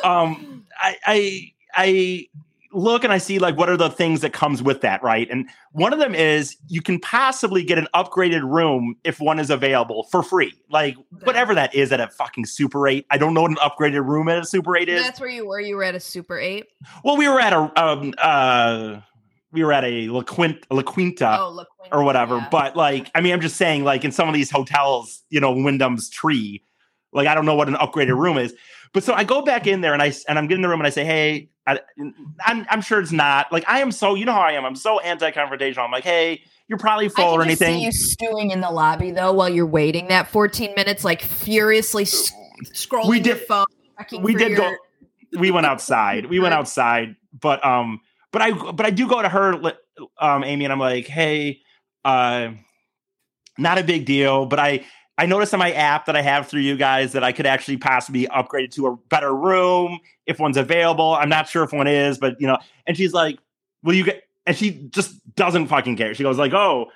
um, 0.03 0.67
I, 0.77 0.97
I 1.07 1.53
I 1.75 2.29
look 2.73 3.05
and 3.05 3.13
I 3.13 3.19
see 3.19 3.39
like 3.39 3.57
what 3.57 3.69
are 3.69 3.77
the 3.77 3.91
things 3.91 4.21
that 4.23 4.33
comes 4.33 4.63
with 4.63 4.81
that, 4.81 5.03
right? 5.03 5.29
And 5.31 5.49
one 5.73 5.93
of 5.93 5.99
them 5.99 6.15
is 6.15 6.57
you 6.69 6.83
can 6.83 6.99
possibly 7.01 7.63
get 7.63 7.79
an 7.79 7.87
upgraded 7.95 8.43
room 8.43 8.97
if 9.05 9.21
one 9.21 9.39
is 9.39 9.51
available 9.51 10.05
for 10.11 10.23
free, 10.23 10.55
like 10.71 10.97
whatever 11.25 11.55
that 11.55 11.75
is 11.75 11.93
at 11.93 12.01
a 12.01 12.09
fucking 12.09 12.47
Super 12.47 12.89
Eight. 12.89 13.07
I 13.11 13.19
don't 13.19 13.35
know 13.35 13.43
what 13.43 13.51
an 13.51 13.59
upgraded 13.59 14.07
room 14.07 14.29
at 14.29 14.39
a 14.39 14.45
Super 14.45 14.77
Eight 14.77 14.89
is. 14.89 15.03
That's 15.03 15.21
where 15.21 15.29
you 15.29 15.47
were. 15.47 15.61
You 15.61 15.77
were 15.77 15.85
at 15.85 15.95
a 15.95 16.01
Super 16.01 16.39
8. 16.39 16.67
well, 17.05 17.17
we 17.17 17.29
were 17.29 17.41
at 17.41 17.53
a 17.53 17.71
um 17.81 18.15
uh 18.19 19.01
we 19.53 19.63
were 19.65 19.73
at 19.73 19.85
a 19.85 20.09
La 20.09 20.23
Quinta, 20.23 20.67
La 20.71 20.83
Quinta 20.83 21.39
oh, 21.41 21.51
look. 21.51 21.69
or 21.93 22.03
whatever. 22.03 22.39
yeah. 22.39 22.49
But 22.51 22.75
like, 22.75 23.11
I 23.15 23.21
mean, 23.21 23.35
I'm 23.35 23.41
just 23.41 23.57
saying, 23.57 23.85
like 23.85 24.05
in 24.05 24.11
some 24.11 24.27
of 24.27 24.35
these 24.35 24.51
hotels, 24.51 25.23
you 25.29 25.41
know, 25.41 25.53
Wyndham's 25.53 26.09
tree, 26.09 26.65
like 27.13 27.29
I 27.29 27.35
don't 27.35 27.45
know 27.45 27.55
what 27.55 27.69
an 27.69 27.75
upgraded 27.75 28.17
room 28.17 28.39
is. 28.39 28.55
But 28.95 29.03
so 29.05 29.15
I 29.15 29.25
go 29.25 29.43
back 29.43 29.67
in 29.67 29.81
there 29.81 29.93
and 29.95 30.03
I 30.03 30.13
and 30.29 30.39
I'm 30.39 30.47
getting 30.47 30.63
the 30.63 30.69
room 30.69 30.81
and 30.81 30.87
I 30.87 30.91
say, 30.91 31.05
hey, 31.05 31.49
I, 31.67 31.81
I'm 32.45 32.67
I'm 32.71 32.81
sure 32.83 33.01
it's 33.01 33.13
not. 33.13 33.51
Like 33.53 33.65
I 33.69 33.81
am 33.81 33.91
so, 33.93 34.15
you 34.15 34.25
know 34.25 34.33
how 34.33 34.43
I 34.43 34.53
am. 34.53 34.65
I'm 34.65 34.77
so 34.77 35.01
anti-confrontational. 35.01 35.79
I'm 35.85 35.91
like, 35.91 36.05
hey, 36.05 36.43
you're 36.69 36.79
probably 36.79 37.09
full 37.09 37.25
or 37.35 37.43
anything. 37.43 37.81
you 37.81 37.91
stewing 37.93 38.51
in 38.51 38.61
the 38.61 38.71
lobby 38.71 39.11
though 39.11 39.33
while 39.33 39.49
you're 39.49 39.67
waiting 39.67 40.09
that 40.09 40.29
14 40.29 40.75
minutes, 40.77 41.05
like 41.05 41.23
furiously 41.23 42.03
s- 42.03 42.33
scrolling 42.75 43.09
We 43.09 43.17
your 43.21 43.37
did- 43.37 43.47
phone. 43.47 43.65
we 44.21 44.35
did 44.35 44.57
go. 44.57 44.75
We 45.39 45.51
went 45.51 45.65
outside. 45.67 46.27
We 46.27 46.39
went 46.41 46.53
outside, 46.61 47.17
but 47.39 47.65
um, 47.65 48.01
but 48.31 48.43
I 48.43 48.51
but 48.73 48.85
I 48.85 48.91
do 48.91 49.09
go 49.09 49.23
to 49.23 49.29
her, 49.29 49.55
um, 50.19 50.45
Amy, 50.45 50.65
and 50.65 50.73
I'm 50.73 50.79
like, 50.79 51.07
hey, 51.07 51.61
uh, 52.05 52.51
not 53.59 53.79
a 53.79 53.85
big 53.85 54.05
deal, 54.05 54.45
but 54.47 54.59
I 54.59 54.85
I 55.19 55.27
noticed 55.27 55.53
on 55.53 55.61
my 55.61 55.73
app 55.73 56.07
that 56.07 56.17
I 56.17 56.23
have 56.23 56.49
through 56.49 56.63
you 56.63 56.77
guys 56.77 57.13
that 57.13 57.23
I 57.23 57.33
could 57.33 57.47
actually 57.47 57.77
possibly 57.77 58.23
be 58.23 58.27
upgraded 58.29 58.73
to 58.73 58.87
a 58.89 58.97
better 58.97 59.35
room 59.35 60.01
if 60.27 60.39
one's 60.39 60.57
available. 60.57 61.15
I'm 61.15 61.29
not 61.29 61.49
sure 61.49 61.63
if 61.65 61.73
one 61.73 61.87
is, 61.87 62.19
but 62.19 62.41
you 62.41 62.47
know, 62.47 62.59
and 62.87 62.97
she's 62.97 63.13
like, 63.13 63.39
will 63.83 63.95
you 63.95 64.05
get? 64.05 64.23
And 64.47 64.57
she 64.57 64.71
just 64.91 65.15
doesn't 65.37 65.69
fucking 65.69 65.97
care. 65.97 66.15
She 66.15 66.23
goes 66.23 66.39
like, 66.39 66.53
oh, 66.53 66.91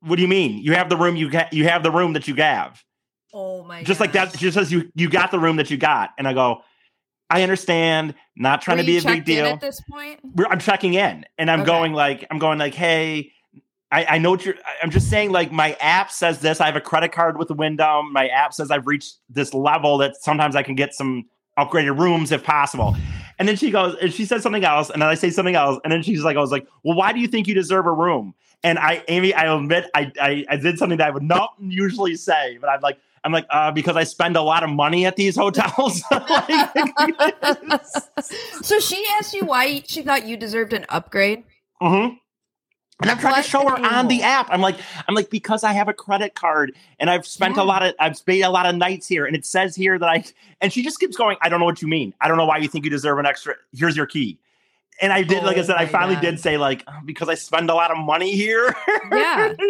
what 0.00 0.16
do 0.16 0.22
you 0.22 0.28
mean? 0.28 0.58
You 0.62 0.72
have 0.74 0.88
the 0.90 0.96
room 0.96 1.16
you 1.16 1.30
got. 1.30 1.52
You 1.52 1.64
have 1.68 1.82
the 1.82 1.90
room 1.90 2.12
that 2.14 2.28
you 2.28 2.34
have 2.36 2.82
Oh 3.32 3.62
my 3.64 3.82
just 3.82 4.00
like 4.00 4.12
that. 4.12 4.38
She 4.38 4.50
says 4.50 4.72
you 4.72 4.90
you 4.94 5.08
got 5.08 5.30
the 5.30 5.38
room 5.38 5.56
that 5.56 5.70
you 5.70 5.76
got, 5.76 6.10
and 6.18 6.26
I 6.26 6.32
go, 6.32 6.62
I 7.30 7.42
understand. 7.42 8.14
Not 8.36 8.62
trying 8.62 8.78
Were 8.78 8.82
to 8.82 8.86
be 8.86 8.98
a 8.98 9.02
big 9.02 9.18
in 9.20 9.24
deal. 9.24 9.46
at 9.46 9.60
this 9.60 9.80
point? 9.80 10.20
I'm 10.50 10.58
checking 10.58 10.94
in, 10.94 11.24
and 11.38 11.50
I'm 11.50 11.60
Okay. 11.60 11.66
going 11.66 11.92
like 11.92 12.26
I'm 12.30 12.38
going 12.38 12.58
like, 12.58 12.74
hey, 12.74 13.32
I, 13.92 14.04
I 14.04 14.18
know 14.18 14.32
what 14.32 14.44
you're. 14.44 14.56
I'm 14.82 14.90
just 14.90 15.08
saying 15.08 15.30
like 15.30 15.52
my 15.52 15.74
app 15.80 16.10
says 16.10 16.40
this. 16.40 16.60
I 16.60 16.66
have 16.66 16.76
a 16.76 16.80
credit 16.80 17.12
card 17.12 17.38
with 17.38 17.50
Wyndham. 17.50 18.12
My 18.12 18.28
app 18.28 18.52
says 18.52 18.70
I've 18.70 18.86
reached 18.86 19.16
this 19.28 19.54
level 19.54 19.98
that 19.98 20.16
sometimes 20.16 20.56
I 20.56 20.62
can 20.62 20.74
get 20.74 20.92
some 20.94 21.26
upgraded 21.58 21.98
rooms 21.98 22.32
if 22.32 22.42
possible. 22.42 22.96
And 23.38 23.46
then 23.46 23.56
she 23.56 23.70
goes, 23.70 23.96
and 24.00 24.12
she 24.12 24.24
says 24.24 24.42
something 24.42 24.64
else, 24.64 24.90
and 24.90 25.02
then 25.02 25.08
I 25.08 25.14
say 25.14 25.30
something 25.30 25.54
else, 25.54 25.78
and 25.84 25.92
then 25.92 26.02
she's 26.02 26.24
like, 26.24 26.36
I 26.36 26.40
was 26.40 26.50
like, 26.50 26.66
well, 26.82 26.96
why 26.96 27.12
do 27.12 27.20
you 27.20 27.28
think 27.28 27.46
you 27.46 27.54
deserve 27.54 27.86
a 27.86 27.92
room? 27.92 28.34
And 28.62 28.78
I, 28.78 29.04
Amy, 29.08 29.34
I 29.34 29.54
admit, 29.54 29.90
I, 29.94 30.10
I, 30.20 30.44
I 30.48 30.56
did 30.56 30.78
something 30.78 30.98
that 30.98 31.08
I 31.08 31.10
would 31.10 31.22
not 31.22 31.50
usually 31.60 32.16
say, 32.16 32.56
but 32.58 32.70
I'm 32.70 32.80
like, 32.80 32.98
I'm 33.24 33.32
like, 33.32 33.46
uh, 33.50 33.72
because 33.72 33.96
I 33.96 34.04
spend 34.04 34.36
a 34.36 34.42
lot 34.42 34.62
of 34.62 34.70
money 34.70 35.04
at 35.04 35.16
these 35.16 35.36
hotels. 35.40 36.02
So 38.62 38.80
she 38.80 39.04
asked 39.18 39.34
you 39.34 39.44
why 39.44 39.82
she 39.86 40.02
thought 40.02 40.26
you 40.26 40.36
deserved 40.36 40.72
an 40.72 40.86
upgrade. 40.88 41.44
hmm 41.80 42.08
And 43.02 43.10
I'm 43.10 43.18
trying 43.18 43.34
What 43.34 43.44
to 43.44 43.50
show 43.50 43.60
her 43.68 43.76
on 43.76 44.08
the 44.08 44.22
app. 44.22 44.48
I'm 44.50 44.62
like, 44.62 44.76
I'm 45.06 45.14
like, 45.14 45.28
because 45.28 45.64
I 45.64 45.72
have 45.72 45.86
a 45.88 45.92
credit 45.92 46.34
card 46.34 46.72
and 46.98 47.10
I've 47.10 47.26
spent 47.26 47.56
Yeah. 47.56 47.62
a 47.62 47.64
lot 47.64 47.82
of, 47.82 47.94
I've 48.00 48.16
spent 48.16 48.42
a 48.42 48.48
lot 48.48 48.64
of 48.64 48.74
nights 48.74 49.06
here, 49.06 49.26
and 49.26 49.36
it 49.36 49.44
says 49.44 49.76
here 49.76 49.98
that 49.98 50.08
I, 50.08 50.24
and 50.62 50.72
she 50.72 50.82
just 50.82 50.98
keeps 50.98 51.14
going. 51.16 51.36
I 51.42 51.50
don't 51.50 51.60
know 51.60 51.66
what 51.66 51.82
you 51.82 51.88
mean. 51.88 52.14
I 52.22 52.28
don't 52.28 52.38
know 52.38 52.46
why 52.46 52.56
you 52.56 52.68
think 52.68 52.84
you 52.84 52.90
deserve 52.90 53.18
an 53.18 53.26
extra. 53.26 53.54
Here's 53.74 53.96
your 53.96 54.06
key. 54.06 54.38
And 55.00 55.12
I 55.12 55.22
did, 55.22 55.42
like 55.44 55.56
I 55.56 55.60
Oh 55.60 55.64
said, 55.64 55.76
I 55.76 55.86
finally 55.86 56.14
God. 56.14 56.22
did 56.22 56.40
say 56.40 56.56
like 56.56 56.82
"Oh, 56.88 56.92
because 57.04 57.28
I 57.28 57.34
spend 57.34 57.68
a 57.68 57.74
lot 57.74 57.90
of 57.90 57.98
money 57.98 58.34
here. 58.34 58.74
Yeah. 59.12 59.52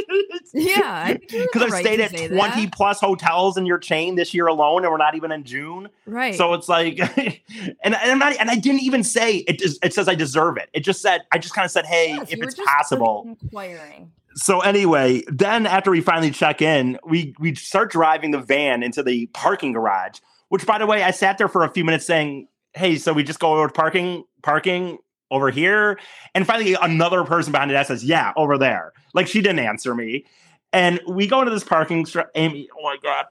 Yeah, 0.55 0.81
I 1.05 1.15
think 1.15 1.33
you 1.33 1.39
have 1.41 1.49
Because 1.53 1.63
I've 1.63 1.73
right 1.73 1.85
stayed 1.85 2.01
at 2.01 2.11
20 2.17 2.31
that. 2.31 2.73
plus 2.73 3.01
hotels 3.01 3.57
in 3.57 3.67
your 3.67 3.79
chain 3.79 4.15
this 4.15 4.33
year 4.33 4.47
alone, 4.47 4.85
and 4.85 4.91
we're 4.93 4.97
not 4.97 5.15
even 5.15 5.33
in 5.33 5.45
June. 5.45 5.89
Right. 6.07 6.35
So 6.35 6.55
it's 6.55 6.69
like, 6.69 6.99
and, 7.19 7.39
and 7.85 7.95
I'm 7.97 8.19
not, 8.19 8.37
and 8.39 8.49
I 8.51 8.57
didn't 8.57 8.81
even 8.83 9.03
say 9.03 9.39
it. 9.39 9.61
It 9.83 9.93
says 9.93 10.09
I 10.09 10.15
deserve 10.15 10.57
it. 10.57 10.71
It 10.73 10.81
just 10.81 11.03
said 11.03 11.23
I 11.33 11.39
just 11.39 11.55
kind 11.55 11.65
of 11.65 11.71
said, 11.71 11.85
hey, 11.85 12.11
Yes, 12.17 12.31
if 12.33 12.41
it's 12.43 12.55
possible. 12.55 13.37
inquiring. 13.43 14.13
So 14.37 14.61
anyway, 14.61 15.23
then 15.29 15.67
after 15.67 15.91
we 15.91 16.01
finally 16.01 16.31
check 16.31 16.63
in, 16.63 16.99
we 17.05 17.35
we 17.39 17.55
start 17.55 17.91
driving 17.91 18.31
the 18.31 18.39
van 18.41 18.83
into 18.83 19.03
the 19.03 19.27
parking 19.29 19.73
garage. 19.73 20.21
Which, 20.49 20.65
by 20.65 20.79
the 20.79 20.87
way, 20.87 21.03
I 21.03 21.11
sat 21.11 21.39
there 21.39 21.49
for 21.49 21.65
a 21.65 21.71
few 21.71 21.85
minutes 21.85 22.07
saying, 22.07 22.47
hey, 22.75 22.97
so 22.97 23.13
we 23.13 23.25
just 23.25 23.41
go 23.41 23.55
over 23.55 23.67
to 23.67 23.73
parking, 23.73 24.25
parking 24.43 24.99
over 25.31 25.51
here. 25.51 25.99
And 26.35 26.47
finally, 26.47 26.77
another 26.81 27.25
person 27.25 27.53
behind 27.53 27.71
the 27.71 27.75
desk 27.75 27.89
says, 27.89 28.05
yeah, 28.05 28.33
over 28.37 28.59
there. 28.59 28.93
Like 29.15 29.27
she 29.27 29.41
didn't 29.41 29.61
answer 29.61 29.95
me. 29.95 30.25
And 30.73 31.01
we 31.09 31.27
go 31.27 31.41
into 31.41 31.51
this 31.51 31.65
parking, 31.65 32.07
str- 32.07 32.21
Amy, 32.35 32.69
oh 32.79 32.83
my 32.83 32.97
God. 33.03 33.27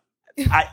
I 0.52 0.68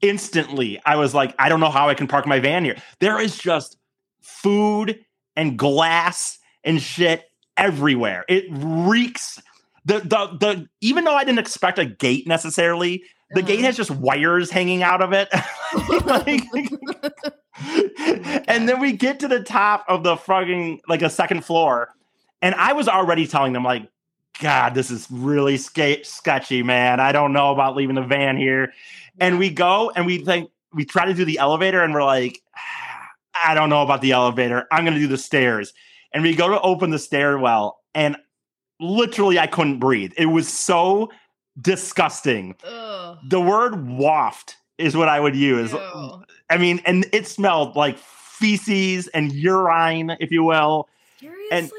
instantly, 0.00 0.80
I 0.84 0.96
was 0.96 1.14
like, 1.14 1.34
I 1.38 1.48
don't 1.48 1.60
know 1.60 1.70
how 1.70 1.88
I 1.88 1.94
can 1.94 2.06
park 2.06 2.26
my 2.26 2.40
van 2.40 2.64
here. 2.64 2.76
There 3.00 3.20
is 3.20 3.38
just 3.38 3.76
food 4.20 5.04
and 5.36 5.58
glass 5.58 6.38
and 6.64 6.80
shit 6.80 7.24
everywhere. 7.56 8.24
It 8.28 8.44
reeks. 8.50 9.40
The, 9.84 10.00
the, 10.00 10.36
the, 10.38 10.68
even 10.80 11.04
though 11.04 11.14
I 11.14 11.24
didn't 11.24 11.38
expect 11.38 11.78
a 11.78 11.86
gate 11.86 12.26
necessarily, 12.26 13.02
the 13.32 13.42
gate 13.42 13.58
Uh-huh. 13.58 13.66
has 13.66 13.76
just 13.76 13.90
wires 13.90 14.50
hanging 14.50 14.82
out 14.82 15.02
of 15.02 15.12
it. 15.12 15.28
Like- 16.04 16.42
and 18.48 18.68
then 18.68 18.80
we 18.80 18.92
get 18.92 19.20
to 19.20 19.28
the 19.28 19.42
top 19.42 19.84
of 19.88 20.02
the 20.02 20.16
fucking 20.16 20.80
like 20.88 21.02
a 21.02 21.10
second 21.10 21.44
floor, 21.44 21.90
and 22.42 22.54
I 22.54 22.72
was 22.72 22.88
already 22.88 23.26
telling 23.26 23.52
them 23.52 23.64
like, 23.64 23.88
God, 24.40 24.74
this 24.74 24.90
is 24.90 25.06
really 25.10 25.56
sca- 25.58 26.04
sketchy, 26.04 26.62
man. 26.62 27.00
I 27.00 27.12
don't 27.12 27.32
know 27.32 27.52
about 27.52 27.76
leaving 27.76 27.96
the 27.96 28.02
van 28.02 28.36
here. 28.36 28.72
And 29.20 29.38
we 29.38 29.50
go 29.50 29.90
and 29.94 30.06
we 30.06 30.18
think 30.24 30.50
we 30.72 30.84
try 30.84 31.04
to 31.04 31.14
do 31.14 31.24
the 31.24 31.38
elevator, 31.38 31.82
and 31.82 31.92
we're 31.92 32.04
like, 32.04 32.40
I 33.44 33.54
don't 33.54 33.68
know 33.68 33.82
about 33.82 34.00
the 34.00 34.12
elevator. 34.12 34.66
I'm 34.72 34.84
gonna 34.84 34.98
do 34.98 35.06
the 35.08 35.18
stairs. 35.18 35.72
And 36.12 36.22
we 36.22 36.34
go 36.34 36.48
to 36.48 36.60
open 36.62 36.90
the 36.90 36.98
stairwell, 36.98 37.80
and 37.94 38.16
literally 38.80 39.38
I 39.38 39.46
couldn't 39.46 39.78
breathe. 39.78 40.12
It 40.16 40.26
was 40.26 40.48
so 40.48 41.10
disgusting. 41.60 42.56
Ugh. 42.64 43.09
The 43.28 43.40
word 43.40 43.88
waft 43.88 44.56
is 44.78 44.96
what 44.96 45.08
I 45.08 45.20
would 45.20 45.36
use. 45.36 45.72
Ew. 45.72 46.24
I 46.48 46.56
mean, 46.56 46.80
and 46.84 47.06
it 47.12 47.26
smelled 47.26 47.76
like 47.76 47.98
feces 47.98 49.08
and 49.08 49.32
urine, 49.32 50.16
if 50.20 50.30
you 50.30 50.42
will. 50.42 50.88
Seriously? 51.18 51.78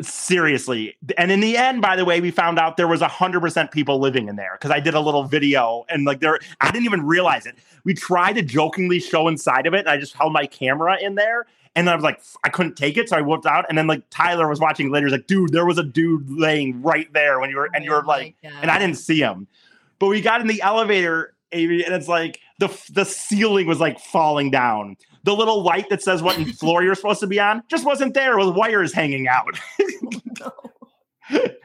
Seriously. 0.00 0.96
And 1.18 1.30
in 1.30 1.40
the 1.40 1.56
end, 1.56 1.82
by 1.82 1.96
the 1.96 2.04
way, 2.04 2.20
we 2.20 2.30
found 2.30 2.58
out 2.58 2.76
there 2.76 2.88
was 2.88 3.00
100% 3.00 3.70
people 3.70 3.98
living 3.98 4.28
in 4.28 4.36
there 4.36 4.52
because 4.52 4.70
I 4.70 4.80
did 4.80 4.94
a 4.94 5.00
little 5.00 5.24
video 5.24 5.84
and 5.88 6.04
like 6.04 6.20
there, 6.20 6.38
I 6.60 6.70
didn't 6.70 6.86
even 6.86 7.04
realize 7.04 7.44
it. 7.44 7.56
We 7.84 7.94
tried 7.94 8.34
to 8.34 8.42
jokingly 8.42 9.00
show 9.00 9.28
inside 9.28 9.66
of 9.66 9.74
it. 9.74 9.80
And 9.80 9.88
I 9.88 9.98
just 9.98 10.14
held 10.14 10.32
my 10.32 10.46
camera 10.46 10.96
in 11.00 11.16
there 11.16 11.46
and 11.76 11.86
then 11.86 11.92
I 11.92 11.96
was 11.96 12.04
like, 12.04 12.20
I 12.42 12.48
couldn't 12.48 12.76
take 12.76 12.96
it. 12.96 13.08
So 13.08 13.16
I 13.16 13.20
whooped 13.20 13.46
out. 13.46 13.66
And 13.68 13.78
then 13.78 13.86
like 13.86 14.02
Tyler 14.10 14.48
was 14.48 14.60
watching 14.60 14.90
later. 14.90 15.06
He's 15.06 15.12
like, 15.12 15.26
dude, 15.26 15.52
there 15.52 15.66
was 15.66 15.78
a 15.78 15.84
dude 15.84 16.28
laying 16.28 16.82
right 16.82 17.12
there 17.12 17.38
when 17.38 17.50
you 17.50 17.56
were, 17.56 17.68
and 17.74 17.82
oh 17.82 17.84
you 17.84 17.92
Oh 17.92 17.96
were 17.96 18.02
my 18.02 18.16
like, 18.16 18.36
and 18.42 18.70
I 18.70 18.78
didn't 18.78 18.96
see 18.96 19.20
him. 19.20 19.46
But 20.00 20.08
we 20.08 20.20
got 20.20 20.40
in 20.40 20.48
the 20.48 20.60
elevator, 20.62 21.34
Amy, 21.52 21.84
and 21.84 21.94
it's 21.94 22.08
like 22.08 22.40
the 22.58 22.68
the 22.90 23.04
ceiling 23.04 23.68
was 23.68 23.78
like 23.78 24.00
falling 24.00 24.50
down. 24.50 24.96
The 25.22 25.34
little 25.34 25.62
light 25.62 25.90
that 25.90 26.02
says 26.02 26.22
what 26.22 26.36
floor 26.58 26.82
you're 26.82 26.96
supposed 26.96 27.20
to 27.20 27.28
be 27.28 27.38
on 27.38 27.62
just 27.68 27.84
wasn't 27.84 28.14
there 28.14 28.36
with 28.38 28.56
wires 28.56 28.92
hanging 28.92 29.28
out. 29.28 29.60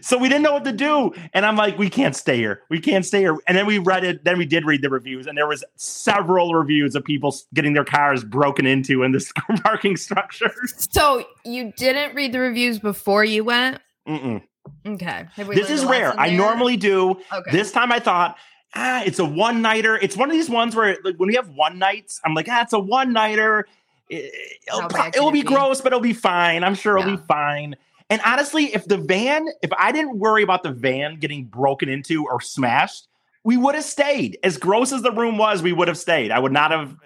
so 0.00 0.18
we 0.18 0.28
didn't 0.28 0.42
know 0.42 0.52
what 0.52 0.64
to 0.64 0.72
do. 0.72 1.12
And 1.32 1.44
I'm 1.44 1.56
like, 1.56 1.76
we 1.78 1.90
can't 1.90 2.14
stay 2.14 2.36
here. 2.36 2.62
We 2.70 2.80
can't 2.80 3.04
stay 3.04 3.20
here. 3.20 3.36
And 3.48 3.56
then 3.56 3.66
we 3.66 3.78
read 3.78 4.04
it, 4.04 4.24
then 4.24 4.38
we 4.38 4.46
did 4.46 4.64
read 4.64 4.82
the 4.82 4.90
reviews, 4.90 5.26
and 5.26 5.36
there 5.36 5.48
was 5.48 5.64
several 5.76 6.54
reviews 6.54 6.94
of 6.94 7.04
people 7.04 7.34
getting 7.52 7.72
their 7.72 7.84
cars 7.84 8.24
broken 8.24 8.66
into 8.66 9.02
in 9.02 9.12
this 9.12 9.32
parking 9.62 9.96
structure. 9.96 10.52
So 10.92 11.26
you 11.44 11.72
didn't 11.76 12.14
read 12.14 12.32
the 12.32 12.40
reviews 12.40 12.78
before 12.78 13.24
you 13.24 13.44
went? 13.44 13.80
Mm-mm. 14.08 14.42
Okay. 14.86 15.26
This 15.36 15.70
is 15.70 15.84
rare. 15.84 16.18
I 16.18 16.30
normally 16.30 16.76
do. 16.76 17.12
Okay. 17.32 17.50
This 17.50 17.72
time 17.72 17.90
I 17.92 17.98
thought, 18.00 18.36
ah, 18.74 19.02
it's 19.04 19.18
a 19.18 19.24
one 19.24 19.62
nighter. 19.62 19.96
It's 19.96 20.16
one 20.16 20.28
of 20.30 20.34
these 20.34 20.50
ones 20.50 20.74
where 20.76 20.98
like 21.04 21.16
when 21.16 21.28
we 21.28 21.34
have 21.34 21.48
one 21.50 21.78
nights, 21.78 22.20
I'm 22.24 22.34
like, 22.34 22.48
ah, 22.48 22.62
it's 22.62 22.72
a 22.72 22.78
one 22.78 23.12
nighter. 23.12 23.66
It'll, 24.08 24.88
pro- 24.88 25.06
it'll 25.08 25.30
be 25.30 25.42
be? 25.42 25.48
gross, 25.48 25.80
but 25.80 25.88
it'll 25.92 26.00
be 26.00 26.12
fine. 26.12 26.62
I'm 26.62 26.74
sure 26.74 26.98
it'll 26.98 27.10
Yeah. 27.10 27.16
be 27.16 27.22
fine. 27.26 27.76
And 28.10 28.20
honestly, 28.24 28.64
if 28.74 28.86
the 28.86 28.98
van, 28.98 29.46
if 29.62 29.72
I 29.78 29.90
didn't 29.90 30.18
worry 30.18 30.42
about 30.42 30.62
the 30.62 30.70
van 30.70 31.18
getting 31.18 31.44
broken 31.44 31.88
into 31.88 32.26
or 32.26 32.40
smashed, 32.40 33.08
we 33.44 33.56
would 33.56 33.74
have 33.74 33.84
stayed. 33.84 34.38
As 34.42 34.58
gross 34.58 34.92
as 34.92 35.02
the 35.02 35.10
room 35.10 35.38
was, 35.38 35.62
we 35.62 35.72
would 35.72 35.88
have 35.88 35.98
stayed. 35.98 36.30
I 36.30 36.38
would 36.38 36.52
not 36.52 36.70
have 36.70 36.92
uh, 36.92 36.96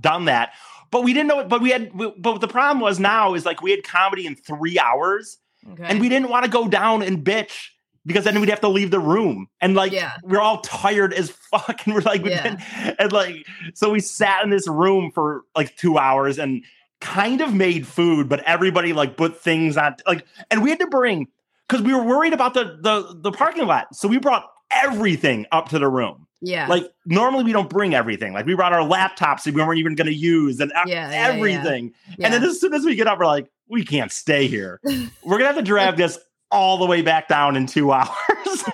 done 0.00 0.26
that. 0.26 0.52
But 0.90 1.02
we 1.02 1.12
didn't 1.14 1.28
know 1.28 1.40
it. 1.40 1.48
But 1.48 1.62
we 1.62 1.70
had, 1.70 1.90
but 2.18 2.40
the 2.40 2.48
problem 2.48 2.80
was 2.80 3.00
now 3.00 3.34
is 3.34 3.46
like 3.46 3.62
we 3.62 3.70
had 3.70 3.82
comedy 3.82 4.26
in 4.26 4.36
three 4.36 4.78
hours 4.78 5.38
okay. 5.72 5.84
and 5.86 6.00
we 6.00 6.08
didn't 6.08 6.28
want 6.28 6.44
to 6.44 6.50
go 6.50 6.68
down 6.68 7.02
and 7.02 7.24
bitch 7.24 7.68
because 8.06 8.24
then 8.24 8.38
we'd 8.38 8.50
have 8.50 8.60
to 8.60 8.68
leave 8.68 8.90
the 8.90 9.00
room 9.00 9.48
and 9.60 9.74
like 9.74 9.90
Yeah. 9.92 10.12
we're 10.22 10.40
all 10.40 10.60
tired 10.60 11.12
as 11.14 11.30
fuck 11.30 11.86
and 11.86 11.94
we're 11.94 12.02
like 12.02 12.24
Yeah. 12.24 12.42
didn't- 12.42 12.96
and 12.98 13.12
like 13.12 13.46
so 13.74 13.90
we 13.90 14.00
sat 14.00 14.44
in 14.44 14.50
this 14.50 14.68
room 14.68 15.10
for 15.14 15.42
like 15.56 15.76
two 15.76 15.96
hours 15.98 16.38
and 16.38 16.62
kind 17.00 17.40
of 17.40 17.52
made 17.54 17.86
food 17.86 18.28
but 18.28 18.40
everybody 18.44 18.92
like 18.92 19.16
put 19.16 19.38
things 19.40 19.76
on 19.76 19.94
like 20.06 20.26
and 20.50 20.62
we 20.62 20.70
had 20.70 20.78
to 20.80 20.86
bring 20.86 21.28
because 21.68 21.82
we 21.82 21.92
were 21.94 22.02
worried 22.02 22.32
about 22.32 22.54
the 22.54 22.78
the 22.80 23.16
the 23.20 23.32
parking 23.32 23.66
lot 23.66 23.94
so 23.94 24.08
we 24.08 24.18
brought 24.18 24.50
everything 24.84 25.46
up 25.52 25.68
to 25.68 25.78
the 25.78 25.88
room 25.88 26.26
yeah. 26.40 26.66
like 26.66 26.84
normally 27.06 27.42
we 27.44 27.52
don't 27.52 27.70
bring 27.70 27.94
everything 27.94 28.32
like 28.34 28.44
we 28.46 28.54
brought 28.54 28.72
our 28.72 28.86
laptops 28.86 29.44
that 29.44 29.54
we 29.54 29.62
weren't 29.62 29.78
even 29.78 29.94
going 29.94 30.06
to 30.06 30.14
use 30.14 30.60
and 30.60 30.72
Yeah, 30.86 31.10
everything 31.12 31.92
and 32.20 32.32
then 32.34 32.42
as 32.44 32.60
soon 32.60 32.74
as 32.74 32.84
we 32.84 32.94
get 32.96 33.06
up, 33.06 33.18
we're 33.18 33.24
like, 33.26 33.48
we 33.68 33.84
can't 33.84 34.12
stay 34.12 34.46
here. 34.46 34.80
We're 35.24 35.38
gonna 35.38 35.46
have 35.46 35.56
to 35.56 35.62
drag 35.62 35.96
this 35.96 36.18
all 36.50 36.78
the 36.78 36.86
way 36.86 37.02
back 37.02 37.28
down 37.28 37.56
in 37.56 37.66
two 37.66 37.92
hours. 37.92 38.08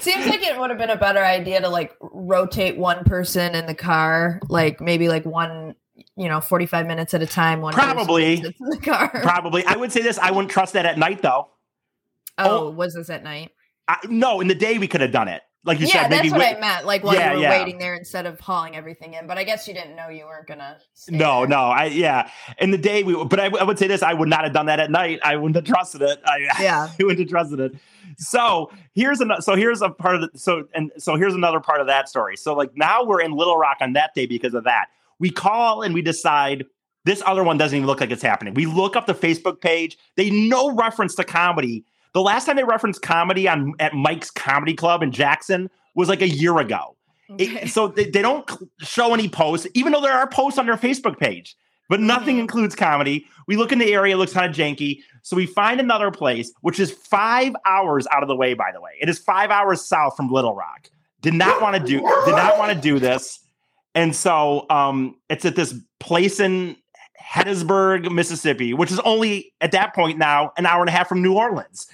Seems 0.00 0.26
like 0.26 0.42
it 0.42 0.58
would 0.58 0.70
have 0.70 0.78
been 0.78 0.90
a 0.90 0.96
better 0.96 1.24
idea 1.24 1.60
to 1.60 1.68
like 1.68 1.96
rotate 2.00 2.76
one 2.76 3.04
person 3.04 3.54
in 3.54 3.66
the 3.66 3.74
car, 3.74 4.40
like 4.48 4.80
maybe 4.80 5.08
like 5.08 5.24
one, 5.24 5.74
you 6.16 6.28
know, 6.28 6.40
45 6.40 6.86
minutes 6.86 7.14
at 7.14 7.22
a 7.22 7.26
time. 7.26 7.60
One 7.60 7.72
Probably. 7.72 8.34
in 8.60 8.70
the 8.70 8.78
car. 8.78 9.08
Probably, 9.22 9.64
I 9.64 9.76
would 9.76 9.92
say 9.92 10.02
this. 10.02 10.18
I 10.18 10.30
wouldn't 10.30 10.50
trust 10.50 10.74
that 10.74 10.86
at 10.86 10.98
night, 10.98 11.22
though. 11.22 11.48
oh, 12.38 12.68
oh. 12.68 12.70
was 12.70 12.94
this 12.94 13.10
at 13.10 13.24
night? 13.24 13.52
I, 13.88 13.98
no, 14.08 14.40
in 14.40 14.48
the 14.48 14.54
day 14.54 14.78
we 14.78 14.88
could 14.88 15.00
have 15.00 15.12
done 15.12 15.28
it, 15.28 15.42
like 15.66 15.80
you 15.80 15.86
yeah, 15.86 16.02
said. 16.02 16.12
that's 16.12 16.30
what 16.30 16.40
wait- 16.40 16.56
I 16.56 16.60
meant. 16.60 16.86
Like 16.86 17.04
while 17.04 17.14
Yeah, 17.14 17.32
you 17.32 17.36
were 17.38 17.42
yeah. 17.42 17.50
waiting 17.58 17.78
there 17.78 17.94
instead 17.94 18.24
of 18.24 18.38
hauling 18.40 18.76
everything 18.76 19.14
in. 19.14 19.26
But 19.26 19.36
I 19.36 19.44
guess 19.44 19.66
you 19.68 19.74
didn't 19.74 19.96
know 19.96 20.08
you 20.08 20.24
weren't 20.24 20.46
gonna. 20.46 20.78
No, 21.08 21.40
there. 21.40 21.48
no, 21.48 21.56
I 21.64 21.84
yeah. 21.86 22.30
In 22.58 22.70
the 22.70 22.78
day 22.78 23.02
we, 23.02 23.22
but 23.24 23.38
I, 23.40 23.46
I 23.46 23.64
would 23.64 23.78
say 23.78 23.86
this: 23.86 24.02
I 24.02 24.14
would 24.14 24.28
not 24.28 24.44
have 24.44 24.52
done 24.52 24.66
that 24.66 24.80
at 24.80 24.90
night. 24.90 25.20
I 25.24 25.36
wouldn't 25.36 25.56
have 25.56 25.64
trusted 25.64 26.02
it. 26.02 26.20
I, 26.24 26.38
Yeah. 26.62 26.88
I 26.88 27.02
wouldn't 27.02 27.18
have 27.20 27.28
trusted 27.28 27.60
it. 27.60 27.72
So 28.18 28.70
here's 28.94 29.20
another. 29.20 29.42
So 29.42 29.56
here's 29.56 29.82
a 29.82 29.90
part 29.90 30.14
of 30.14 30.20
the. 30.22 30.38
So 30.38 30.66
and 30.74 30.92
so 30.98 31.16
here's 31.16 31.34
another 31.34 31.60
part 31.60 31.80
of 31.80 31.86
that 31.88 32.08
story. 32.08 32.36
So 32.36 32.54
like 32.54 32.76
now 32.76 33.04
we're 33.04 33.20
in 33.20 33.32
Little 33.32 33.58
Rock 33.58 33.78
on 33.80 33.92
that 33.94 34.14
day 34.14 34.26
because 34.26 34.54
of 34.54 34.64
that. 34.64 34.86
We 35.18 35.30
call 35.30 35.82
and 35.82 35.92
we 35.94 36.02
decide 36.02 36.64
this 37.04 37.22
other 37.24 37.44
one 37.44 37.56
doesn't 37.56 37.76
even 37.76 37.86
look 37.86 38.00
like 38.00 38.10
it's 38.10 38.22
happening. 38.22 38.54
We 38.54 38.66
look 38.66 38.96
up 38.96 39.06
the 39.06 39.14
Facebook 39.14 39.60
page. 39.60 39.96
They 40.16 40.30
no 40.30 40.74
reference 40.74 41.14
to 41.16 41.24
comedy. 41.24 41.84
The 42.14 42.22
last 42.22 42.46
time 42.46 42.56
they 42.56 42.64
referenced 42.64 43.02
comedy 43.02 43.48
on 43.48 43.74
at 43.78 43.94
Mike's 43.94 44.30
Comedy 44.30 44.74
Club 44.74 45.02
in 45.02 45.12
Jackson 45.12 45.68
was 45.94 46.08
like 46.08 46.22
a 46.22 46.28
year 46.28 46.58
ago. 46.58 46.96
It- 47.38 47.68
so 47.70 47.88
they, 47.88 48.04
they 48.04 48.22
don't 48.22 48.48
cl- 48.48 48.68
show 48.80 49.12
any 49.12 49.28
posts, 49.28 49.66
even 49.74 49.92
though 49.92 50.00
there 50.00 50.12
are 50.12 50.28
posts 50.28 50.58
on 50.58 50.66
their 50.66 50.76
Facebook 50.76 51.18
page, 51.18 51.56
but 51.88 52.00
nothing 52.00 52.38
includes 52.38 52.74
comedy. 52.74 53.26
We 53.48 53.56
look 53.56 53.72
in 53.72 53.78
the 53.78 53.92
area, 53.92 54.14
it 54.14 54.18
looks 54.18 54.32
kind 54.32 54.48
of 54.48 54.56
janky. 54.56 55.00
So 55.22 55.36
we 55.36 55.46
find 55.46 55.80
another 55.80 56.10
place, 56.10 56.52
which 56.60 56.78
is 56.78 56.92
five 56.92 57.54
hours 57.64 58.06
out 58.12 58.22
of 58.22 58.28
the 58.28 58.36
way, 58.36 58.54
by 58.54 58.70
the 58.72 58.80
way. 58.80 58.92
It 59.00 59.08
is 59.08 59.18
five 59.18 59.50
hours 59.50 59.82
south 59.84 60.16
from 60.16 60.30
Little 60.30 60.54
Rock. 60.54 60.88
Did 61.20 61.34
not 61.34 61.60
want 61.60 61.74
to 61.76 61.82
do, 61.82 61.98
did 62.24 62.36
not 62.36 62.58
want 62.58 62.72
to 62.72 62.80
do 62.80 62.98
this. 63.00 63.40
And 63.96 64.14
so 64.14 64.66
um, 64.70 65.16
it's 65.28 65.44
at 65.44 65.56
this 65.56 65.74
place 65.98 66.38
in 66.38 66.76
Hattiesburg, 67.22 68.10
Mississippi, 68.12 68.74
which 68.74 68.90
is 68.90 69.00
only 69.00 69.52
at 69.60 69.72
that 69.72 69.94
point 69.94 70.18
now 70.18 70.52
an 70.56 70.66
hour 70.66 70.80
and 70.80 70.88
a 70.88 70.92
half 70.92 71.08
from 71.08 71.22
New 71.22 71.34
Orleans. 71.34 71.86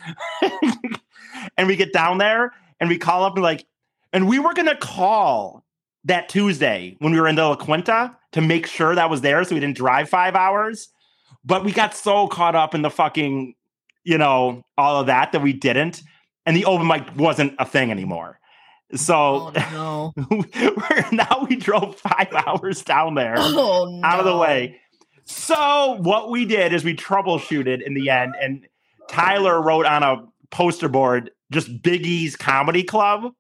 and 1.57 1.67
we 1.69 1.77
get 1.77 1.93
down 1.93 2.19
there 2.19 2.53
and 2.81 2.89
we 2.89 2.99
call 2.99 3.25
up 3.25 3.35
and 3.35 3.43
like, 3.43 3.65
and 4.13 4.29
we 4.29 4.39
were 4.39 4.55
gonna 4.55 4.77
call 4.77 5.65
that 6.05 6.29
Tuesday 6.29 6.97
when 6.99 7.13
we 7.13 7.21
were 7.21 7.29
in 7.29 7.37
the 7.37 7.45
La 7.45 7.57
Quinta 7.57 8.17
to 8.33 8.41
make 8.41 8.67
sure 8.67 8.95
that 8.95 9.11
was 9.11 9.21
there 9.21 9.43
so 9.45 9.55
we 9.55 9.61
didn't 9.61 9.77
drive 9.77 10.09
five 10.09 10.35
hours. 10.35 10.89
But 11.45 11.65
we 11.65 11.73
got 11.73 11.95
so 11.95 12.29
caught 12.29 12.55
up 12.55 12.75
in 12.75 12.83
the 12.83 12.91
fucking, 12.91 13.55
you 14.05 14.19
know, 14.19 14.63
all 14.79 15.01
of 15.01 15.07
that 15.07 15.33
that 15.33 15.43
we 15.43 15.53
didn't. 15.53 16.03
And 16.47 16.57
the 16.57 16.65
open 16.65 16.87
mic 16.87 17.05
wasn't 17.17 17.55
a 17.59 17.65
thing 17.65 17.91
anymore. 17.91 18.39
So 18.95 19.53
Oh 19.57 20.13
no! 20.17 21.05
now 21.13 21.47
we 21.49 21.57
drove 21.57 21.97
five 21.97 22.33
hours 22.47 22.83
down 22.83 23.15
there 23.15 23.35
Oh 23.39 23.99
no! 24.01 24.07
out 24.07 24.19
of 24.21 24.27
the 24.27 24.37
way. 24.37 24.81
So 25.33 25.97
what 26.01 26.31
we 26.31 26.45
did 26.45 26.73
is 26.73 26.85
we 26.85 26.95
troubleshooted 26.95 27.83
in 27.83 27.95
the 27.95 28.11
end, 28.11 28.35
and 28.41 28.67
Tyler 29.09 29.61
wrote 29.61 29.87
on 29.87 30.03
a 30.03 30.25
poster 30.51 30.89
board 30.89 31.31
just 31.51 31.83
Biggie's 31.83 32.37
Comedy 32.37 32.83
Club, 32.83 33.33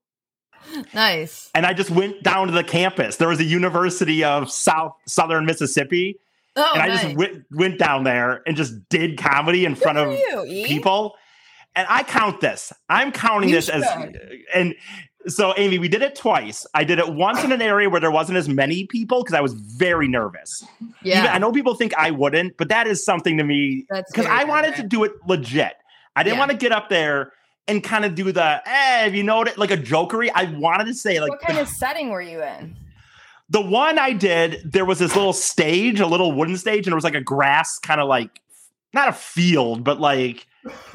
Nice. 0.95 1.51
and 1.55 1.67
I 1.67 1.73
just 1.75 1.91
went 1.91 2.23
down 2.23 2.47
to 2.49 2.53
the 2.53 2.65
campus. 2.65 3.17
There 3.17 3.29
was 3.29 3.41
a 3.41 3.45
University 3.45 4.25
of 4.25 4.51
South 4.51 4.95
Southern 5.07 5.45
Mississippi, 5.47 6.19
Oh, 6.57 6.71
and 6.75 6.83
I 6.83 6.87
nice. 6.89 7.03
just 7.03 7.17
went 7.17 7.45
went 7.51 7.79
down 7.79 8.05
there 8.05 8.43
and 8.47 8.57
just 8.57 8.75
did 8.89 9.19
comedy 9.19 9.65
in 9.65 9.75
Good 9.75 9.83
front 9.83 9.99
of 9.99 10.13
you, 10.13 10.65
people. 10.67 11.15
And 11.75 11.87
I 11.89 12.03
count 12.03 12.43
this. 12.43 12.71
I'm 12.91 13.13
counting 13.13 13.49
You 13.49 13.55
this 13.55 13.71
as 13.71 13.83
and 14.55 14.75
So, 15.29 15.55
Amy, 15.57 15.79
we 15.79 15.89
did 15.89 16.03
it 16.03 16.17
twice. 16.17 16.67
I 16.75 16.85
did 16.85 16.99
it 16.99 17.15
once 17.15 17.45
in 17.45 17.53
an 17.53 17.63
area 17.63 17.89
where 17.89 18.01
there 18.01 18.11
wasn't 18.11 18.39
as 18.39 18.49
many 18.49 18.87
people 18.87 19.23
because 19.23 19.35
I 19.35 19.41
was 19.41 19.53
very 19.53 20.09
nervous. 20.09 20.65
Yeah. 21.03 21.19
Even, 21.21 21.31
I 21.31 21.39
know 21.39 21.53
people 21.53 21.75
think 21.75 21.95
I 21.95 22.11
wouldn't, 22.11 22.57
but 22.57 22.69
that 22.71 22.87
is 22.87 23.05
something 23.05 23.37
to 23.39 23.45
me 23.45 23.87
because 24.09 24.27
I 24.27 24.45
wanted 24.45 24.75
to 24.77 24.83
do 24.83 25.05
it 25.05 25.13
legit. 25.27 25.75
I 26.17 26.23
didn't 26.23 26.35
Yeah. 26.35 26.39
want 26.41 26.51
to 26.51 26.57
get 26.57 26.73
up 26.73 26.89
there 26.89 27.33
and 27.69 27.83
kind 27.85 28.05
of 28.05 28.15
do 28.17 28.33
the, 28.33 28.61
eh, 28.67 29.07
you 29.07 29.23
know 29.23 29.45
like 29.57 29.71
a 29.71 29.77
jokery. 29.77 30.31
I 30.35 30.45
wanted 30.45 30.87
to 30.87 30.95
say, 30.95 31.21
like, 31.21 31.31
what 31.31 31.41
kind 31.41 31.59
of 31.59 31.69
setting 31.69 32.11
were 32.11 32.23
you 32.23 32.43
in? 32.43 32.77
the 33.49 33.61
one 33.61 33.99
I 33.99 34.15
did, 34.15 34.63
there 34.65 34.87
was 34.87 34.99
this 34.99 35.15
little 35.15 35.35
stage, 35.35 36.01
a 36.01 36.07
little 36.07 36.33
wooden 36.33 36.57
stage, 36.57 36.79
and 36.79 36.87
there 36.87 36.95
was 36.95 37.05
like 37.05 37.15
a 37.15 37.21
grass 37.21 37.79
kind 37.79 38.01
of 38.01 38.09
like, 38.09 38.41
not 38.95 39.09
a 39.09 39.13
field, 39.13 39.85
but 39.85 40.01
like, 40.01 40.47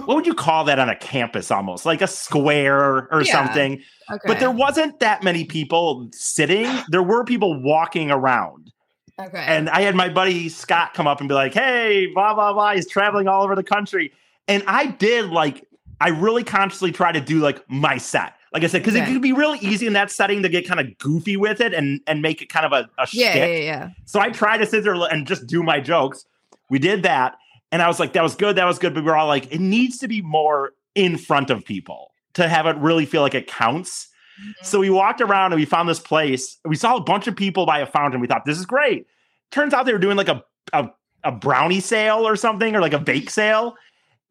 what 0.05 0.15
would 0.15 0.25
you 0.25 0.33
call 0.33 0.63
that 0.65 0.79
on 0.79 0.89
a 0.89 0.95
campus 0.95 1.51
almost? 1.51 1.85
Like 1.85 2.01
a 2.01 2.07
square 2.07 3.11
or 3.11 3.21
Yeah. 3.21 3.31
something. 3.31 3.81
Okay. 4.11 4.21
But 4.25 4.39
there 4.39 4.51
wasn't 4.51 4.99
that 4.99 5.23
many 5.23 5.43
people 5.43 6.07
sitting. 6.13 6.67
There 6.89 7.03
were 7.03 7.23
people 7.23 7.61
walking 7.61 8.09
around. 8.11 8.71
okay. 9.19 9.43
And 9.47 9.69
I 9.69 9.81
had 9.81 9.95
my 9.95 10.09
buddy 10.09 10.47
Scott 10.49 10.93
come 10.93 11.07
up 11.07 11.19
and 11.19 11.27
be 11.27 11.35
like, 11.35 11.53
hey, 11.53 12.07
blah, 12.13 12.33
blah, 12.33 12.53
blah. 12.53 12.73
He's 12.73 12.87
traveling 12.87 13.27
all 13.27 13.43
over 13.43 13.55
the 13.55 13.63
country. 13.63 14.13
And 14.47 14.63
I 14.67 14.87
did 14.87 15.31
like, 15.31 15.65
I 15.99 16.09
really 16.09 16.43
consciously 16.43 16.91
try 16.91 17.11
to 17.11 17.19
do 17.19 17.39
like 17.39 17.67
my 17.69 17.97
set. 17.97 18.33
Like 18.53 18.63
I 18.63 18.67
said, 18.67 18.81
because 18.81 18.95
it 18.95 19.05
could 19.05 19.21
be 19.21 19.33
really 19.33 19.59
easy 19.59 19.87
in 19.87 19.93
that 19.93 20.09
setting 20.09 20.41
to 20.43 20.49
get 20.49 20.65
kind 20.67 20.79
of 20.79 20.97
goofy 20.99 21.35
with 21.35 21.59
it 21.59 21.73
and, 21.73 21.99
and 22.07 22.21
make 22.21 22.41
it 22.41 22.47
kind 22.47 22.65
of 22.65 22.71
a, 22.71 22.89
a 23.01 23.07
yeah, 23.11 23.35
yeah, 23.35 23.45
yeah. 23.45 23.89
So 24.05 24.19
I 24.21 24.29
tried 24.29 24.59
to 24.59 24.65
sit 24.65 24.83
there 24.83 24.93
and 24.93 25.27
just 25.27 25.47
do 25.47 25.61
my 25.63 25.79
jokes. 25.81 26.25
We 26.69 26.79
did 26.79 27.03
that. 27.03 27.37
And 27.71 27.81
I 27.81 27.87
was 27.87 27.99
like, 27.99 28.13
that 28.13 28.23
was 28.23 28.35
good. 28.35 28.55
That 28.55 28.65
was 28.65 28.79
good. 28.79 28.93
But 28.93 29.03
we 29.03 29.09
were 29.09 29.17
all 29.17 29.27
like, 29.27 29.51
it 29.51 29.59
needs 29.59 29.97
to 29.99 30.07
be 30.07 30.21
more 30.21 30.73
in 30.95 31.17
front 31.17 31.49
of 31.49 31.65
people 31.65 32.11
to 32.33 32.47
have 32.47 32.65
it 32.65 32.77
really 32.77 33.05
feel 33.05 33.21
like 33.21 33.35
it 33.35 33.47
counts. 33.47 34.07
Mm-hmm. 34.39 34.51
So 34.63 34.79
we 34.79 34.89
walked 34.89 35.21
around 35.21 35.51
and 35.53 35.59
we 35.59 35.65
found 35.65 35.89
this 35.89 35.99
place. 35.99 36.57
We 36.65 36.75
saw 36.75 36.95
a 36.95 37.01
bunch 37.01 37.27
of 37.27 37.35
people 37.35 37.65
by 37.65 37.79
a 37.79 37.85
fountain. 37.85 38.21
We 38.21 38.27
thought, 38.27 38.45
this 38.45 38.57
is 38.57 38.65
great. 38.65 39.07
Turns 39.51 39.73
out 39.73 39.85
they 39.85 39.93
were 39.93 39.99
doing 39.99 40.17
like 40.17 40.29
a, 40.29 40.43
a, 40.73 40.89
a 41.23 41.31
brownie 41.31 41.79
sale 41.79 42.27
or 42.27 42.35
something 42.35 42.75
or 42.75 42.79
like 42.79 42.93
a 42.93 42.99
bake 42.99 43.29
sale. 43.29 43.75